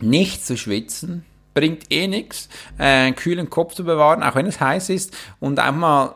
nicht 0.00 0.44
zu 0.44 0.56
schwitzen, 0.56 1.24
bringt 1.54 1.92
eh 1.92 2.08
nichts, 2.08 2.48
äh, 2.78 2.84
einen 2.84 3.16
kühlen 3.16 3.50
Kopf 3.50 3.74
zu 3.74 3.84
bewahren, 3.84 4.22
auch 4.22 4.34
wenn 4.34 4.46
es 4.46 4.60
heiß 4.60 4.90
ist, 4.90 5.16
und 5.38 5.58
einmal 5.58 6.14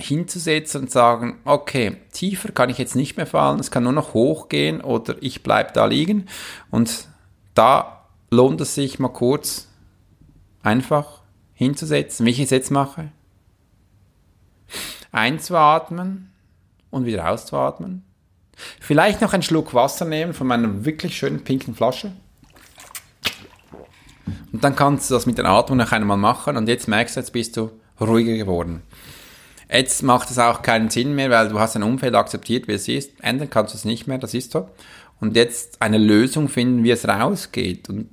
hinzusetzen 0.00 0.82
und 0.82 0.90
sagen, 0.90 1.38
okay, 1.44 1.96
tiefer 2.12 2.52
kann 2.52 2.70
ich 2.70 2.78
jetzt 2.78 2.96
nicht 2.96 3.16
mehr 3.16 3.26
fallen, 3.26 3.60
es 3.60 3.70
kann 3.70 3.84
nur 3.84 3.92
noch 3.92 4.14
hochgehen 4.14 4.80
oder 4.80 5.16
ich 5.20 5.42
bleibe 5.42 5.72
da 5.72 5.86
liegen. 5.86 6.26
Und 6.70 7.08
da 7.54 8.06
lohnt 8.30 8.60
es 8.60 8.74
sich 8.74 8.98
mal 8.98 9.08
kurz 9.08 9.68
einfach 10.62 11.22
hinzusetzen, 11.54 12.26
wie 12.26 12.30
ich 12.30 12.40
es 12.40 12.50
jetzt 12.50 12.70
mache. 12.70 13.12
Einzuatmen 15.12 16.32
und 16.90 17.04
wieder 17.04 17.30
auszuatmen. 17.30 18.04
Vielleicht 18.80 19.20
noch 19.20 19.32
einen 19.32 19.42
Schluck 19.42 19.74
Wasser 19.74 20.04
nehmen 20.04 20.34
von 20.34 20.46
meiner 20.46 20.84
wirklich 20.84 21.16
schönen 21.16 21.42
pinken 21.42 21.74
Flasche. 21.74 22.12
Und 24.52 24.62
dann 24.62 24.76
kannst 24.76 25.10
du 25.10 25.14
das 25.14 25.26
mit 25.26 25.38
der 25.38 25.46
Atmung 25.46 25.78
noch 25.78 25.92
einmal 25.92 26.16
machen 26.16 26.56
und 26.56 26.68
jetzt 26.68 26.88
merkst 26.88 27.16
du, 27.16 27.20
jetzt 27.20 27.32
bist 27.32 27.56
du 27.56 27.70
ruhiger 28.00 28.36
geworden. 28.36 28.82
Jetzt 29.70 30.02
macht 30.02 30.30
es 30.30 30.38
auch 30.38 30.60
keinen 30.60 30.90
Sinn 30.90 31.14
mehr, 31.14 31.30
weil 31.30 31.48
du 31.48 31.58
hast 31.58 31.76
ein 31.76 31.82
Umfeld 31.82 32.14
akzeptiert, 32.14 32.68
wie 32.68 32.72
es 32.72 32.88
ist. 32.88 33.12
Ändern 33.22 33.48
kannst 33.48 33.72
du 33.72 33.78
es 33.78 33.86
nicht 33.86 34.06
mehr, 34.06 34.18
das 34.18 34.34
ist 34.34 34.52
so. 34.52 34.68
Und 35.18 35.34
jetzt 35.34 35.80
eine 35.80 35.98
Lösung 35.98 36.48
finden, 36.48 36.84
wie 36.84 36.90
es 36.90 37.08
rausgeht. 37.08 37.88
Und 37.88 38.10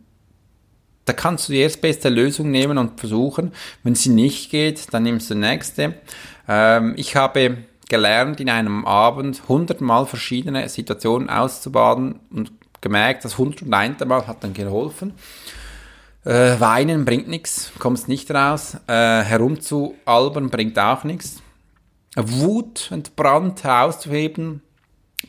da 1.04 1.12
kannst 1.14 1.50
du 1.50 1.54
die 1.54 1.60
erstbeste 1.60 2.08
Lösung 2.08 2.52
nehmen 2.52 2.78
und 2.78 3.00
versuchen. 3.00 3.52
Wenn 3.84 3.96
sie 3.96 4.10
nicht 4.10 4.52
geht, 4.52 4.94
dann 4.94 5.04
nimmst 5.04 5.30
du 5.30 5.34
die 5.34 5.42
nächste. 5.42 5.96
Ähm, 6.48 6.94
ich 6.96 7.16
habe 7.16 7.58
gelernt, 7.90 8.40
in 8.40 8.50
einem 8.50 8.86
Abend 8.86 9.42
hundertmal 9.50 10.06
verschiedene 10.06 10.70
Situationen 10.70 11.30
auszubaden 11.30 12.20
und 12.32 12.52
gemerkt, 12.82 13.26
das 13.26 13.34
101. 13.34 14.06
Mal 14.06 14.26
hat 14.26 14.44
dann 14.44 14.54
geholfen. 14.54 15.14
Äh, 16.24 16.60
weinen 16.60 17.06
bringt 17.06 17.28
nichts, 17.28 17.72
kommst 17.80 18.08
nicht 18.08 18.32
raus. 18.32 18.78
Äh, 18.88 19.24
herumzualbern 19.24 20.50
bringt 20.50 20.78
auch 20.78 21.04
nichts. 21.04 21.42
Wut 22.16 22.90
und 22.92 23.16
Brand 23.16 23.66
auszuheben 23.66 24.62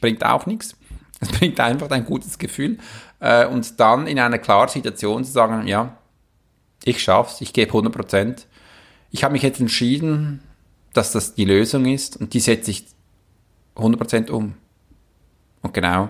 bringt 0.00 0.24
auch 0.24 0.46
nichts. 0.46 0.76
Es 1.22 1.28
bringt 1.28 1.60
einfach 1.60 1.90
ein 1.90 2.06
gutes 2.06 2.38
Gefühl. 2.38 2.78
Äh, 3.18 3.46
und 3.46 3.78
dann 3.78 4.06
in 4.06 4.18
einer 4.18 4.38
klaren 4.38 4.70
Situation 4.70 5.22
zu 5.22 5.30
sagen, 5.30 5.66
ja, 5.66 5.98
ich 6.82 7.02
schaff's, 7.02 7.42
ich 7.42 7.52
gebe 7.52 7.68
100 7.68 7.92
Prozent. 7.92 8.46
Ich 9.10 9.22
habe 9.22 9.32
mich 9.32 9.42
jetzt 9.42 9.60
entschieden, 9.60 10.42
dass 10.92 11.12
das 11.12 11.34
die 11.34 11.44
Lösung 11.44 11.86
ist 11.86 12.16
und 12.16 12.34
die 12.34 12.40
setze 12.40 12.70
ich 12.70 12.86
100% 13.76 14.30
um. 14.30 14.54
Und 15.62 15.74
genau, 15.74 16.08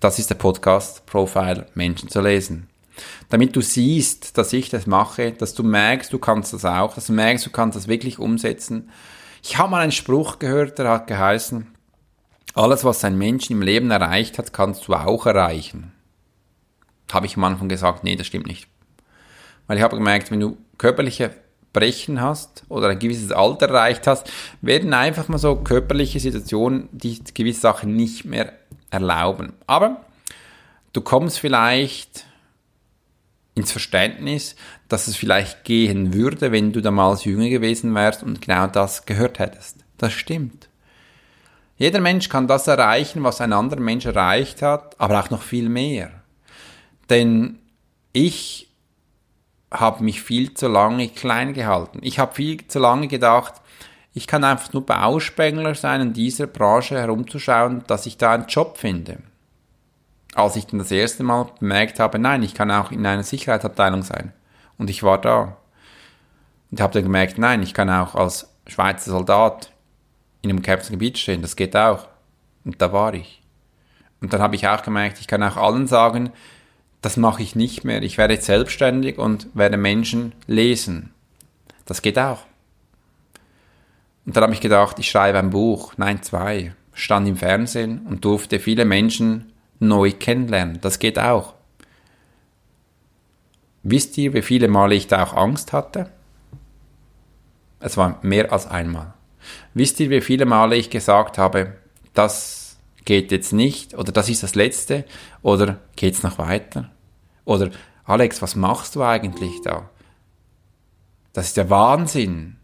das 0.00 0.18
ist 0.18 0.30
der 0.30 0.34
Podcast 0.34 1.06
Profile 1.06 1.66
Menschen 1.74 2.08
zu 2.08 2.20
lesen. 2.20 2.68
Damit 3.28 3.56
du 3.56 3.60
siehst, 3.60 4.38
dass 4.38 4.52
ich 4.52 4.68
das 4.68 4.86
mache, 4.86 5.32
dass 5.32 5.54
du 5.54 5.62
merkst, 5.62 6.12
du 6.12 6.18
kannst 6.18 6.52
das 6.52 6.64
auch, 6.64 6.94
dass 6.94 7.06
du 7.06 7.12
merkst, 7.12 7.46
du 7.46 7.50
kannst 7.50 7.76
das 7.76 7.88
wirklich 7.88 8.18
umsetzen. 8.18 8.90
Ich 9.42 9.58
habe 9.58 9.70
mal 9.70 9.80
einen 9.80 9.92
Spruch 9.92 10.38
gehört, 10.38 10.78
der 10.78 10.90
hat 10.90 11.06
geheißen, 11.06 11.66
alles, 12.54 12.84
was 12.84 13.04
ein 13.04 13.18
Mensch 13.18 13.50
im 13.50 13.62
Leben 13.62 13.90
erreicht 13.90 14.38
hat, 14.38 14.52
kannst 14.52 14.86
du 14.86 14.94
auch 14.94 15.26
erreichen. 15.26 15.92
Habe 17.12 17.26
ich 17.26 17.36
am 17.36 17.44
Anfang 17.44 17.68
gesagt, 17.68 18.04
nee, 18.04 18.14
das 18.14 18.28
stimmt 18.28 18.46
nicht. 18.46 18.68
Weil 19.66 19.78
ich 19.78 19.82
habe 19.82 19.96
gemerkt, 19.96 20.30
wenn 20.30 20.40
du 20.40 20.56
körperliche 20.78 21.34
Brechen 21.74 22.22
hast 22.22 22.64
oder 22.70 22.88
ein 22.88 22.98
gewisses 22.98 23.32
Alter 23.32 23.68
erreicht 23.68 24.06
hast, 24.06 24.30
werden 24.62 24.94
einfach 24.94 25.28
mal 25.28 25.36
so 25.36 25.56
körperliche 25.56 26.20
Situationen, 26.20 26.88
die 26.92 27.22
gewisse 27.34 27.60
Sachen 27.60 27.94
nicht 27.94 28.24
mehr 28.24 28.54
erlauben. 28.90 29.52
Aber 29.66 30.06
du 30.94 31.02
kommst 31.02 31.38
vielleicht 31.38 32.24
ins 33.54 33.72
Verständnis, 33.72 34.56
dass 34.88 35.08
es 35.08 35.16
vielleicht 35.16 35.64
gehen 35.64 36.14
würde, 36.14 36.50
wenn 36.50 36.72
du 36.72 36.80
damals 36.80 37.24
jünger 37.24 37.48
gewesen 37.48 37.94
wärst 37.94 38.22
und 38.22 38.40
genau 38.40 38.66
das 38.66 39.04
gehört 39.04 39.38
hättest. 39.38 39.84
Das 39.98 40.12
stimmt. 40.12 40.68
Jeder 41.76 42.00
Mensch 42.00 42.28
kann 42.28 42.46
das 42.46 42.68
erreichen, 42.68 43.22
was 43.24 43.40
ein 43.40 43.52
anderer 43.52 43.80
Mensch 43.80 44.06
erreicht 44.06 44.62
hat, 44.62 44.98
aber 45.00 45.20
auch 45.20 45.30
noch 45.30 45.42
viel 45.42 45.68
mehr. 45.68 46.10
Denn 47.10 47.58
ich 48.12 48.63
habe 49.74 50.04
mich 50.04 50.22
viel 50.22 50.54
zu 50.54 50.68
lange 50.68 51.08
klein 51.08 51.52
gehalten. 51.52 51.98
Ich 52.02 52.18
habe 52.18 52.34
viel 52.34 52.66
zu 52.66 52.78
lange 52.78 53.08
gedacht, 53.08 53.54
ich 54.12 54.26
kann 54.26 54.44
einfach 54.44 54.72
nur 54.72 54.86
Bauspengler 54.86 55.74
sein, 55.74 56.00
in 56.00 56.12
dieser 56.12 56.46
Branche 56.46 56.98
herumzuschauen, 56.98 57.82
dass 57.88 58.06
ich 58.06 58.16
da 58.16 58.32
einen 58.32 58.46
Job 58.46 58.78
finde. 58.78 59.18
Als 60.34 60.56
ich 60.56 60.66
dann 60.66 60.78
das 60.78 60.92
erste 60.92 61.24
Mal 61.24 61.48
bemerkt 61.58 61.98
habe, 61.98 62.18
nein, 62.18 62.42
ich 62.42 62.54
kann 62.54 62.70
auch 62.70 62.92
in 62.92 63.04
einer 63.04 63.24
Sicherheitsabteilung 63.24 64.02
sein. 64.02 64.32
Und 64.78 64.88
ich 64.90 65.02
war 65.02 65.20
da. 65.20 65.56
Und 66.70 66.80
habe 66.80 66.92
dann 66.92 67.02
gemerkt, 67.02 67.38
nein, 67.38 67.62
ich 67.62 67.74
kann 67.74 67.90
auch 67.90 68.14
als 68.14 68.48
Schweizer 68.66 69.10
Soldat 69.10 69.72
in 70.42 70.50
einem 70.50 70.62
Gebiet 70.62 71.18
stehen, 71.18 71.42
das 71.42 71.56
geht 71.56 71.76
auch. 71.76 72.06
Und 72.64 72.80
da 72.80 72.92
war 72.92 73.14
ich. 73.14 73.42
Und 74.20 74.32
dann 74.32 74.40
habe 74.40 74.54
ich 74.54 74.68
auch 74.68 74.82
gemerkt, 74.82 75.20
ich 75.20 75.26
kann 75.26 75.42
auch 75.42 75.56
allen 75.56 75.86
sagen, 75.86 76.32
das 77.04 77.18
mache 77.18 77.42
ich 77.42 77.54
nicht 77.54 77.84
mehr. 77.84 78.02
Ich 78.02 78.16
werde 78.16 78.32
jetzt 78.32 78.46
selbstständig 78.46 79.18
und 79.18 79.48
werde 79.52 79.76
Menschen 79.76 80.32
lesen. 80.46 81.12
Das 81.84 82.00
geht 82.00 82.18
auch. 82.18 82.44
Und 84.24 84.34
dann 84.34 84.44
habe 84.44 84.54
ich 84.54 84.62
gedacht, 84.62 84.98
ich 84.98 85.10
schreibe 85.10 85.38
ein 85.38 85.50
Buch, 85.50 85.92
nein, 85.98 86.22
zwei, 86.22 86.74
stand 86.94 87.28
im 87.28 87.36
Fernsehen 87.36 88.06
und 88.06 88.24
durfte 88.24 88.58
viele 88.58 88.86
Menschen 88.86 89.52
neu 89.80 90.12
kennenlernen. 90.12 90.80
Das 90.80 90.98
geht 90.98 91.18
auch. 91.18 91.52
Wisst 93.82 94.16
ihr, 94.16 94.32
wie 94.32 94.40
viele 94.40 94.68
Male 94.68 94.94
ich 94.94 95.06
da 95.06 95.24
auch 95.24 95.34
Angst 95.34 95.74
hatte? 95.74 96.08
Es 97.80 97.98
war 97.98 98.18
mehr 98.22 98.50
als 98.50 98.66
einmal. 98.66 99.12
Wisst 99.74 100.00
ihr, 100.00 100.08
wie 100.08 100.22
viele 100.22 100.46
Male 100.46 100.76
ich 100.76 100.88
gesagt 100.88 101.36
habe, 101.36 101.74
das 102.14 102.78
geht 103.04 103.30
jetzt 103.30 103.52
nicht 103.52 103.92
oder 103.92 104.10
das 104.10 104.30
ist 104.30 104.42
das 104.42 104.54
Letzte 104.54 105.04
oder 105.42 105.80
geht's 105.96 106.22
noch 106.22 106.38
weiter? 106.38 106.88
Oder 107.44 107.70
Alex, 108.04 108.42
was 108.42 108.56
machst 108.56 108.96
du 108.96 109.02
eigentlich 109.02 109.62
da? 109.62 109.90
Das 111.32 111.46
ist 111.46 111.56
der 111.56 111.70
Wahnsinn. 111.70 112.56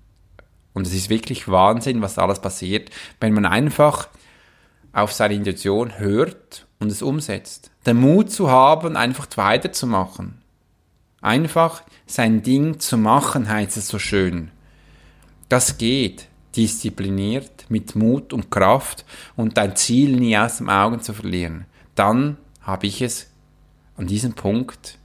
Und 0.72 0.86
es 0.86 0.94
ist 0.94 1.10
wirklich 1.10 1.48
Wahnsinn, 1.48 2.02
was 2.02 2.14
da 2.14 2.22
alles 2.22 2.40
passiert, 2.40 2.90
wenn 3.18 3.34
man 3.34 3.44
einfach 3.44 4.08
auf 4.92 5.12
seine 5.12 5.34
Intuition 5.34 5.98
hört 5.98 6.66
und 6.78 6.90
es 6.90 7.02
umsetzt. 7.02 7.70
Den 7.86 7.98
Mut 7.98 8.30
zu 8.30 8.50
haben, 8.50 8.96
einfach 8.96 9.26
weiterzumachen. 9.36 10.40
Einfach 11.20 11.82
sein 12.06 12.42
Ding 12.42 12.78
zu 12.80 12.96
machen, 12.96 13.48
heißt 13.48 13.76
es 13.76 13.88
so 13.88 13.98
schön. 13.98 14.50
Das 15.48 15.78
geht 15.78 16.28
diszipliniert, 16.56 17.66
mit 17.68 17.94
Mut 17.94 18.32
und 18.32 18.50
Kraft 18.50 19.04
und 19.36 19.56
dein 19.56 19.76
Ziel 19.76 20.16
nie 20.16 20.36
aus 20.36 20.58
den 20.58 20.68
Augen 20.68 21.00
zu 21.00 21.12
verlieren. 21.12 21.66
Dann 21.94 22.36
habe 22.62 22.86
ich 22.86 23.02
es 23.02 23.29
an 24.00 24.06
diesem 24.06 24.32
Punkt 24.32 24.98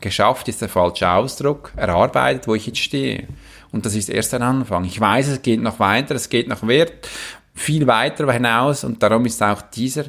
geschafft 0.00 0.46
ist 0.46 0.62
der 0.62 0.68
falsche 0.68 1.10
Ausdruck, 1.10 1.72
erarbeitet, 1.74 2.46
wo 2.46 2.54
ich 2.54 2.66
jetzt 2.66 2.78
stehe. 2.78 3.26
Und 3.72 3.84
das 3.84 3.96
ist 3.96 4.08
erst 4.08 4.32
ein 4.34 4.42
Anfang. 4.42 4.84
Ich 4.84 5.00
weiß, 5.00 5.26
es 5.26 5.42
geht 5.42 5.60
noch 5.60 5.80
weiter, 5.80 6.14
es 6.14 6.28
geht 6.28 6.46
noch 6.46 6.66
wert, 6.66 7.08
viel 7.54 7.88
weiter 7.88 8.30
hinaus 8.32 8.84
und 8.84 9.02
darum 9.02 9.26
ist 9.26 9.42
auch 9.42 9.60
dieser 9.62 10.04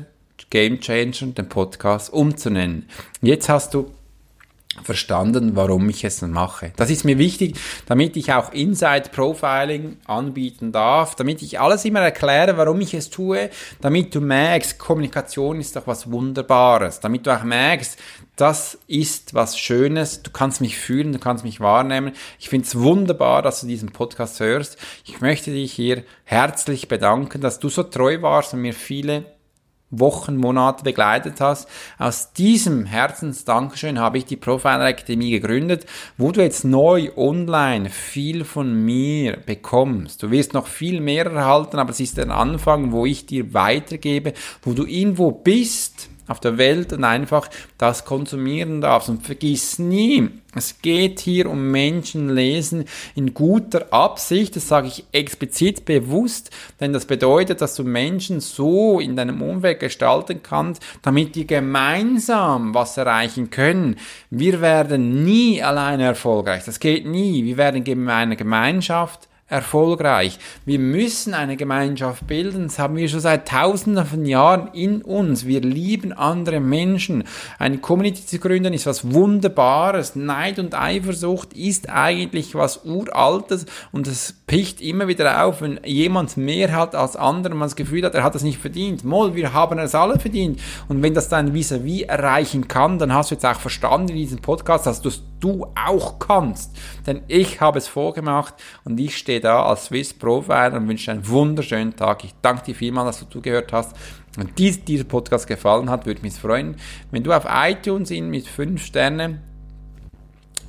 Game 0.52 0.80
Changer, 0.80 1.34
den 1.34 1.49
Podcast 1.49 2.13
umzunennen. 2.13 2.88
Jetzt 3.21 3.49
hast 3.49 3.73
du 3.73 3.91
verstanden, 4.84 5.55
warum 5.55 5.89
ich 5.89 6.03
es 6.03 6.21
mache. 6.21 6.71
Das 6.75 6.89
ist 6.89 7.03
mir 7.03 7.17
wichtig, 7.17 7.58
damit 7.88 8.15
ich 8.15 8.32
auch 8.34 8.53
Inside 8.53 9.10
Profiling 9.12 9.97
anbieten 10.05 10.71
darf, 10.71 11.15
damit 11.15 11.41
ich 11.41 11.60
alles 11.60 11.86
immer 11.86 12.01
erkläre, 12.01 12.55
warum 12.55 12.79
ich 12.82 12.93
es 12.93 13.10
tue, 13.10 13.49
damit 13.82 14.13
du 14.13 14.21
merkst, 14.21 14.77
Kommunikation 14.77 15.60
ist 15.60 15.75
doch 15.75 15.88
was 15.88 16.12
Wunderbares, 16.12 16.99
damit 16.99 17.25
du 17.25 17.36
auch 17.36 17.43
merkst, 17.43 17.97
das 18.36 18.77
ist 18.88 19.34
was 19.34 19.58
Schönes, 19.58 20.21
du 20.23 20.32
kannst 20.32 20.62
mich 20.62 20.77
fühlen, 20.77 21.12
du 21.12 21.19
kannst 21.19 21.43
mich 21.43 21.60
wahrnehmen. 21.60 22.13
Ich 22.39 22.49
finde 22.49 22.67
es 22.67 22.79
wunderbar, 22.79 23.41
dass 23.41 23.62
du 23.62 23.67
diesen 23.67 23.91
Podcast 23.91 24.39
hörst. 24.39 24.77
Ich 25.03 25.19
möchte 25.19 25.51
dich 25.51 25.73
hier 25.73 26.03
herzlich 26.23 26.88
bedanken, 26.88 27.41
dass 27.41 27.60
du 27.60 27.69
so 27.69 27.84
treu 27.84 28.21
warst 28.21 28.53
und 28.53 28.62
mir 28.62 28.73
viele 28.73 29.25
Wochen, 29.91 30.38
Monate 30.38 30.84
begleitet 30.84 31.41
hast. 31.41 31.67
Aus 31.97 32.34
diesem 32.34 32.86
Herzensdankeschön 32.86 33.99
habe 33.99 34.17
ich 34.17 34.25
die 34.25 34.36
Profiler 34.36 34.86
Akademie 34.86 35.32
gegründet, 35.32 35.86
wo 36.17 36.32
du 36.32 36.41
jetzt 36.41 36.63
neu 36.63 37.10
online 37.15 37.89
viel 37.89 38.43
von 38.43 38.86
mir 38.86 39.38
bekommst. 39.38 40.21
Du 40.21 40.32
wirst 40.32 40.54
noch 40.54 40.67
viel 40.67 41.02
mehr 41.02 41.25
erhalten, 41.25 41.80
aber 41.80 41.91
es 41.91 41.99
ist 41.99 42.17
der 42.17 42.30
Anfang, 42.30 42.91
wo 42.91 43.06
ich 43.06 43.25
dir 43.25 43.54
weitergebe, 43.54 44.34
wo 44.62 44.73
du 44.73 44.86
irgendwo 44.86 45.32
bist 45.32 46.10
auf 46.29 46.39
der 46.39 46.57
Welt 46.57 46.93
und 46.93 47.03
einfach 47.03 47.49
das 47.77 48.05
konsumieren 48.05 48.81
darfst. 48.81 49.09
Und 49.09 49.25
vergiss 49.25 49.79
nie, 49.79 50.29
es 50.55 50.81
geht 50.81 51.19
hier 51.19 51.49
um 51.49 51.69
Menschenlesen 51.71 52.85
in 53.15 53.33
guter 53.33 53.93
Absicht. 53.93 54.55
Das 54.55 54.67
sage 54.67 54.87
ich 54.87 55.05
explizit 55.11 55.85
bewusst, 55.85 56.51
denn 56.79 56.93
das 56.93 57.05
bedeutet, 57.05 57.61
dass 57.61 57.75
du 57.75 57.83
Menschen 57.83 58.39
so 58.39 58.99
in 58.99 59.15
deinem 59.15 59.41
Umfeld 59.41 59.79
gestalten 59.79 60.41
kannst, 60.41 60.81
damit 61.01 61.35
die 61.35 61.45
gemeinsam 61.45 62.73
was 62.73 62.97
erreichen 62.97 63.49
können. 63.49 63.97
Wir 64.29 64.61
werden 64.61 65.23
nie 65.23 65.61
alleine 65.61 66.03
erfolgreich. 66.03 66.63
Das 66.65 66.79
geht 66.79 67.05
nie. 67.05 67.43
Wir 67.43 67.57
werden 67.57 67.83
in 67.83 68.09
einer 68.09 68.35
Gemeinschaft 68.35 69.29
erfolgreich. 69.49 70.39
Wir 70.65 70.79
müssen 70.79 71.33
eine 71.33 71.57
Gemeinschaft 71.57 72.27
bilden. 72.27 72.67
Das 72.67 72.79
haben 72.79 72.95
wir 72.95 73.09
schon 73.09 73.19
seit 73.19 73.47
tausenden 73.47 74.05
von 74.05 74.25
Jahren 74.25 74.69
in 74.73 75.01
uns. 75.01 75.45
Wir 75.45 75.62
lieben 75.62 76.13
andere 76.13 76.59
Menschen. 76.59 77.23
Eine 77.57 77.79
Community 77.79 78.25
zu 78.25 78.39
gründen 78.39 78.73
ist 78.73 78.85
was 78.85 79.12
Wunderbares. 79.12 80.15
Neid 80.15 80.59
und 80.59 80.79
Eifersucht 80.79 81.53
ist 81.53 81.89
eigentlich 81.89 82.55
was 82.55 82.85
Uraltes 82.85 83.65
und 83.91 84.07
es 84.07 84.35
picht 84.47 84.81
immer 84.81 85.07
wieder 85.07 85.43
auf, 85.45 85.62
wenn 85.62 85.79
jemand 85.83 86.38
mehr 86.38 86.75
hat 86.75 86.95
als 86.95 87.15
andere, 87.15 87.55
man 87.55 87.67
das 87.67 87.75
Gefühl 87.75 88.03
hat, 88.05 88.15
er 88.15 88.23
hat 88.23 88.35
es 88.35 88.43
nicht 88.43 88.59
verdient. 88.59 89.03
Moll, 89.03 89.35
wir 89.35 89.53
haben 89.53 89.79
es 89.79 89.95
alle 89.95 90.19
verdient. 90.19 90.59
Und 90.88 91.01
wenn 91.01 91.13
das 91.13 91.29
dein 91.29 91.53
Vis-à-vis 91.53 92.03
erreichen 92.03 92.67
kann, 92.67 92.99
dann 92.99 93.13
hast 93.13 93.31
du 93.31 93.35
jetzt 93.35 93.45
auch 93.45 93.59
verstanden 93.59 94.09
in 94.09 94.17
diesem 94.17 94.39
Podcast, 94.39 94.85
dass 94.85 95.01
du 95.01 95.09
es 95.09 95.23
du 95.39 95.67
auch 95.75 96.19
kannst. 96.19 96.75
Denn 97.06 97.21
ich 97.28 97.62
habe 97.62 97.78
es 97.78 97.88
vorgemacht 97.88 98.56
und 98.84 98.99
ich 98.99 99.17
stehe 99.17 99.39
da 99.39 99.63
als 99.63 99.86
Swiss 99.86 100.13
Profiler 100.13 100.73
und 100.73 100.88
wünsche 100.88 101.12
einen 101.12 101.28
wunderschönen 101.28 101.95
Tag. 101.95 102.23
Ich 102.23 102.34
danke 102.41 102.63
dir 102.63 102.75
vielmals, 102.75 103.17
dass 103.17 103.28
du 103.28 103.34
zugehört 103.34 103.73
hast. 103.73 103.95
Wenn 104.36 104.54
dir 104.56 104.71
dieser 104.71 105.04
Podcast 105.04 105.47
gefallen 105.47 105.89
hat, 105.89 106.06
würde 106.06 106.21
mich 106.21 106.34
freuen, 106.34 106.75
wenn 107.12 107.23
du 107.23 107.34
auf 107.34 107.45
iTunes 107.49 108.12
ihn 108.12 108.30
mit 108.30 108.47
5 108.47 108.84
Sternen 108.84 109.41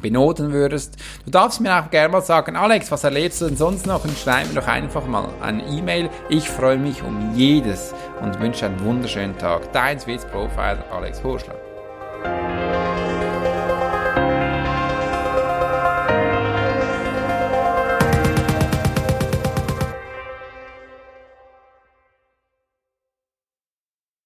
benoten 0.01 0.53
würdest. 0.53 0.97
Du 1.25 1.31
darfst 1.31 1.61
mir 1.61 1.79
auch 1.79 1.91
gerne 1.91 2.09
mal 2.09 2.23
sagen, 2.23 2.57
Alex, 2.57 2.91
was 2.91 3.05
erlebst 3.05 3.41
du 3.41 3.47
denn 3.47 3.57
sonst 3.57 3.87
noch? 3.87 4.05
Und 4.05 4.17
schreib 4.17 4.49
mir 4.49 4.61
doch 4.61 4.67
einfach 4.67 5.07
mal 5.07 5.29
eine 5.41 5.65
E-Mail. 5.67 6.11
Ich 6.29 6.49
freue 6.49 6.79
mich 6.79 7.03
um 7.03 7.35
jedes 7.35 7.95
und 8.23 8.41
wünsche 8.41 8.67
einen 8.67 8.83
wunderschönen 8.85 9.37
Tag. 9.37 9.73
Dein 9.73 10.01
Swiss 10.01 10.25
Profiler 10.25 10.85
Alex 10.91 11.23
Horschler. 11.23 12.60